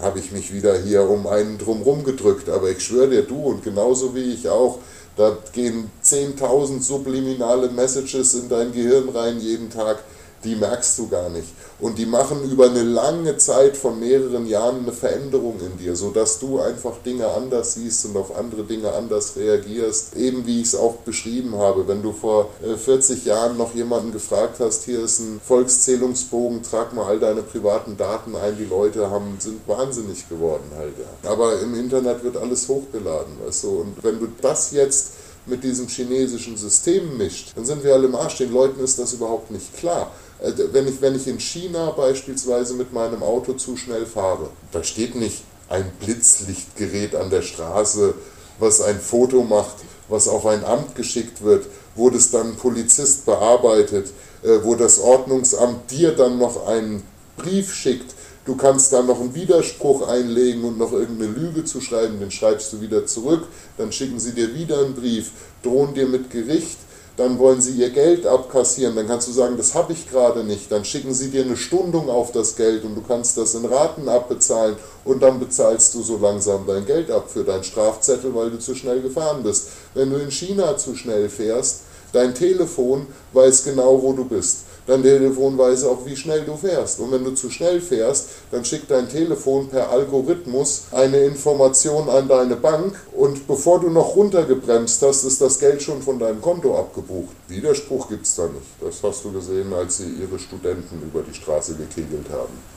habe 0.00 0.18
ich 0.18 0.32
mich 0.32 0.52
wieder 0.52 0.76
hier 0.76 1.08
um 1.08 1.28
einen 1.28 1.56
drumherum 1.56 2.02
gedrückt. 2.02 2.48
Aber 2.48 2.68
ich 2.68 2.82
schwöre 2.82 3.10
dir, 3.10 3.22
du 3.22 3.36
und 3.36 3.62
genauso 3.62 4.16
wie 4.16 4.34
ich 4.34 4.48
auch, 4.48 4.80
da 5.16 5.38
gehen 5.52 5.88
10.000 6.02 6.82
subliminale 6.82 7.68
Messages 7.68 8.34
in 8.34 8.48
dein 8.48 8.72
Gehirn 8.72 9.08
rein 9.10 9.38
jeden 9.38 9.70
Tag 9.70 9.98
die 10.44 10.56
merkst 10.56 10.98
du 10.98 11.08
gar 11.08 11.28
nicht. 11.28 11.48
Und 11.78 11.98
die 11.98 12.06
machen 12.06 12.42
über 12.50 12.66
eine 12.70 12.82
lange 12.82 13.36
Zeit 13.36 13.76
von 13.76 14.00
mehreren 14.00 14.46
Jahren 14.46 14.78
eine 14.78 14.92
Veränderung 14.92 15.60
in 15.60 15.76
dir, 15.78 15.94
sodass 15.94 16.38
du 16.38 16.60
einfach 16.60 16.94
Dinge 17.04 17.28
anders 17.28 17.74
siehst 17.74 18.06
und 18.06 18.16
auf 18.16 18.36
andere 18.36 18.64
Dinge 18.64 18.92
anders 18.92 19.36
reagierst. 19.36 20.16
Eben 20.16 20.46
wie 20.46 20.60
ich 20.60 20.68
es 20.68 20.74
auch 20.74 20.96
beschrieben 20.96 21.56
habe, 21.58 21.86
wenn 21.86 22.02
du 22.02 22.12
vor 22.12 22.48
40 22.62 23.24
äh, 23.24 23.28
Jahren 23.28 23.56
noch 23.56 23.74
jemanden 23.74 24.12
gefragt 24.12 24.60
hast, 24.60 24.84
hier 24.84 25.02
ist 25.02 25.18
ein 25.18 25.40
Volkszählungsbogen, 25.44 26.62
trag 26.62 26.94
mal 26.94 27.06
all 27.06 27.18
deine 27.18 27.42
privaten 27.42 27.96
Daten 27.96 28.36
ein, 28.36 28.56
die 28.56 28.64
Leute 28.64 29.10
haben, 29.10 29.36
sind 29.38 29.66
wahnsinnig 29.66 30.28
geworden 30.28 30.70
halt. 30.76 30.94
Ja. 30.98 31.30
Aber 31.30 31.60
im 31.60 31.74
Internet 31.78 32.24
wird 32.24 32.36
alles 32.36 32.68
hochgeladen, 32.68 33.34
weißt 33.44 33.64
du. 33.64 33.68
Und 33.80 34.02
wenn 34.02 34.18
du 34.18 34.28
das 34.40 34.70
jetzt 34.72 35.12
mit 35.46 35.62
diesem 35.62 35.86
chinesischen 35.88 36.56
System 36.56 37.16
mischt, 37.16 37.52
dann 37.54 37.64
sind 37.64 37.84
wir 37.84 37.94
alle 37.94 38.06
im 38.06 38.14
Arsch. 38.14 38.38
Den 38.38 38.52
Leuten 38.52 38.80
ist 38.82 38.98
das 38.98 39.12
überhaupt 39.12 39.50
nicht 39.50 39.76
klar. 39.76 40.10
Äh, 40.40 40.52
wenn 40.72 40.86
ich, 40.88 41.00
wenn 41.00 41.14
ich 41.14 41.26
in 41.26 41.40
China 41.40 41.90
beispielsweise 41.90 42.74
mit 42.74 42.92
meinem 42.92 43.22
Auto 43.22 43.54
zu 43.54 43.76
schnell 43.76 44.06
fahre, 44.06 44.50
da 44.72 44.82
steht 44.82 45.14
nicht 45.14 45.42
ein 45.68 45.90
Blitzlichtgerät 46.00 47.14
an 47.14 47.30
der 47.30 47.42
Straße, 47.42 48.14
was 48.58 48.80
ein 48.80 49.00
Foto 49.00 49.42
macht, 49.42 49.76
was 50.08 50.28
auf 50.28 50.46
ein 50.46 50.64
Amt 50.64 50.94
geschickt 50.94 51.42
wird, 51.42 51.66
wo 51.94 52.10
das 52.10 52.30
dann 52.30 52.48
ein 52.48 52.56
Polizist 52.56 53.26
bearbeitet, 53.26 54.12
äh, 54.42 54.58
wo 54.62 54.74
das 54.74 54.98
Ordnungsamt 54.98 55.90
dir 55.90 56.12
dann 56.12 56.38
noch 56.38 56.66
einen 56.66 57.02
Brief 57.36 57.74
schickt. 57.74 58.14
Du 58.44 58.54
kannst 58.54 58.92
dann 58.92 59.06
noch 59.06 59.20
einen 59.20 59.34
Widerspruch 59.34 60.06
einlegen 60.06 60.62
und 60.62 60.78
noch 60.78 60.92
irgendeine 60.92 61.32
Lüge 61.32 61.64
zu 61.64 61.80
schreiben, 61.80 62.20
den 62.20 62.30
schreibst 62.30 62.72
du 62.72 62.80
wieder 62.80 63.04
zurück, 63.04 63.48
dann 63.76 63.90
schicken 63.90 64.20
sie 64.20 64.32
dir 64.32 64.54
wieder 64.54 64.78
einen 64.78 64.94
Brief, 64.94 65.32
drohen 65.64 65.94
dir 65.94 66.06
mit 66.06 66.30
Gericht 66.30 66.78
dann 67.16 67.38
wollen 67.38 67.60
sie 67.60 67.72
ihr 67.72 67.90
Geld 67.90 68.26
abkassieren, 68.26 68.94
dann 68.94 69.06
kannst 69.06 69.28
du 69.28 69.32
sagen, 69.32 69.56
das 69.56 69.74
habe 69.74 69.92
ich 69.94 70.10
gerade 70.10 70.44
nicht, 70.44 70.70
dann 70.70 70.84
schicken 70.84 71.14
sie 71.14 71.30
dir 71.30 71.44
eine 71.44 71.56
Stundung 71.56 72.10
auf 72.10 72.30
das 72.30 72.56
Geld 72.56 72.84
und 72.84 72.94
du 72.94 73.00
kannst 73.00 73.38
das 73.38 73.54
in 73.54 73.64
Raten 73.64 74.08
abbezahlen 74.08 74.76
und 75.04 75.22
dann 75.22 75.40
bezahlst 75.40 75.94
du 75.94 76.02
so 76.02 76.18
langsam 76.18 76.66
dein 76.66 76.84
Geld 76.84 77.10
ab 77.10 77.30
für 77.30 77.44
deinen 77.44 77.64
Strafzettel, 77.64 78.34
weil 78.34 78.50
du 78.50 78.58
zu 78.58 78.74
schnell 78.74 79.00
gefahren 79.00 79.42
bist. 79.42 79.68
Wenn 79.94 80.10
du 80.10 80.16
in 80.16 80.30
China 80.30 80.76
zu 80.76 80.94
schnell 80.94 81.30
fährst, 81.30 81.80
dein 82.12 82.34
Telefon 82.34 83.06
weiß 83.32 83.64
genau, 83.64 84.02
wo 84.02 84.12
du 84.12 84.24
bist. 84.24 84.65
Dein 84.86 85.02
Telefon 85.02 85.58
weiß 85.58 85.84
auch, 85.84 86.06
wie 86.06 86.14
schnell 86.14 86.44
du 86.44 86.56
fährst. 86.56 87.00
Und 87.00 87.10
wenn 87.10 87.24
du 87.24 87.32
zu 87.32 87.50
schnell 87.50 87.80
fährst, 87.80 88.28
dann 88.52 88.64
schickt 88.64 88.90
dein 88.90 89.08
Telefon 89.08 89.68
per 89.68 89.90
Algorithmus 89.90 90.84
eine 90.92 91.18
Information 91.24 92.08
an 92.08 92.28
deine 92.28 92.56
Bank 92.56 92.94
und 93.16 93.46
bevor 93.48 93.80
du 93.80 93.90
noch 93.90 94.14
runtergebremst 94.14 95.02
hast, 95.02 95.24
ist 95.24 95.40
das 95.40 95.58
Geld 95.58 95.82
schon 95.82 96.02
von 96.02 96.18
deinem 96.18 96.40
Konto 96.40 96.78
abgebucht. 96.78 97.34
Widerspruch 97.48 98.08
gibt 98.08 98.26
es 98.26 98.36
da 98.36 98.44
nicht. 98.44 98.66
Das 98.80 99.02
hast 99.02 99.24
du 99.24 99.32
gesehen, 99.32 99.72
als 99.72 99.98
sie 99.98 100.10
ihre 100.20 100.38
Studenten 100.38 101.02
über 101.02 101.22
die 101.22 101.34
Straße 101.34 101.74
gekegelt 101.74 102.26
haben 102.30 102.76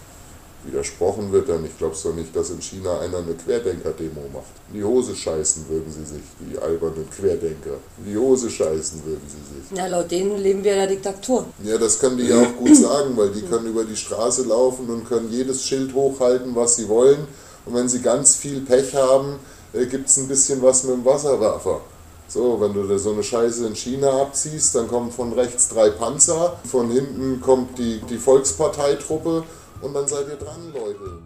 widersprochen 0.63 1.32
wird, 1.32 1.50
dann 1.50 1.65
ich 1.65 1.78
glaube 1.78 1.95
doch 2.02 2.13
nicht, 2.13 2.36
dass 2.36 2.50
in 2.50 2.62
China 2.62 3.00
einer 3.00 3.19
eine 3.19 3.34
Querdenker-Demo 3.34 4.22
macht. 4.34 4.52
In 4.69 4.80
die 4.80 4.84
Hose 4.84 5.15
scheißen 5.15 5.67
würden 5.69 5.91
sie 5.91 6.06
sich, 6.06 6.24
die 6.39 6.58
albernen 6.58 7.10
Querdenker. 7.10 7.78
In 8.00 8.12
die 8.12 8.17
Hose 8.17 8.50
scheißen 8.50 9.04
würden 9.06 9.24
sie 9.28 9.69
sich. 9.69 9.78
Ja, 9.78 9.88
laut 9.88 10.12
denen 10.12 10.38
leben 10.38 10.63
wir 10.63 10.74
in 10.74 10.80
der 10.80 10.88
Diktatur. 10.88 11.45
Ja, 11.63 11.78
das 11.78 12.00
können 12.00 12.17
die 12.17 12.28
ja 12.28 12.41
auch 12.41 12.56
gut 12.58 12.76
sagen, 12.76 13.15
weil 13.15 13.30
die 13.30 13.41
können 13.41 13.67
über 13.67 13.86
die 13.86 13.95
Straße 13.95 14.43
laufen 14.43 14.89
und 14.89 15.08
können 15.08 15.32
jedes 15.32 15.63
Schild 15.63 15.93
hochhalten, 15.93 16.56
was 16.56 16.76
sie 16.76 16.89
wollen. 16.89 17.28
Und 17.65 17.76
wenn 17.76 17.88
sie 17.88 18.02
ganz 18.02 18.36
viel 18.36 18.62
Pech 18.62 18.95
haben, 18.95 19.39
äh, 19.74 19.86
gibt 19.86 20.10
es 20.10 20.17
ein 20.17 20.28
bisschen 20.28 20.62
was 20.62 20.84
mit 20.84 20.93
dem 20.93 21.06
Wasserwerfer. 21.06 21.82
So, 22.28 22.62
wenn 22.62 22.74
du 22.74 22.84
da 22.84 22.98
so 23.00 23.12
eine 23.12 23.24
Scheiße 23.24 23.65
in 23.65 23.76
China 23.76 24.22
abziehst, 24.22 24.76
dann 24.76 24.88
kommen 24.88 25.12
von 25.12 25.34
rechts 25.34 25.69
drei 25.69 25.89
Panzer, 25.89 26.60
von 26.69 26.91
hinten 26.91 27.41
kommt 27.41 27.80
die, 27.80 28.02
die 28.08 28.19
Volksparteitruppe 28.19 29.43
und 29.82 29.94
dann 29.94 30.08
seid 30.08 30.28
ihr 30.28 30.36
dran, 30.36 30.74
Leute. 30.74 31.22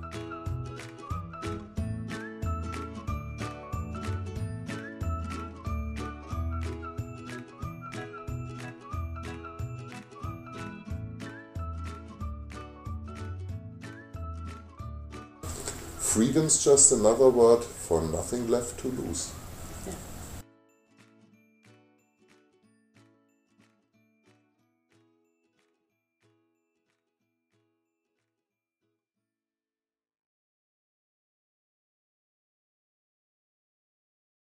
Freedom's 16.00 16.64
just 16.64 16.92
another 16.92 17.34
word 17.34 17.64
for 17.64 18.00
nothing 18.00 18.48
left 18.48 18.80
to 18.80 18.88
lose. 18.88 19.32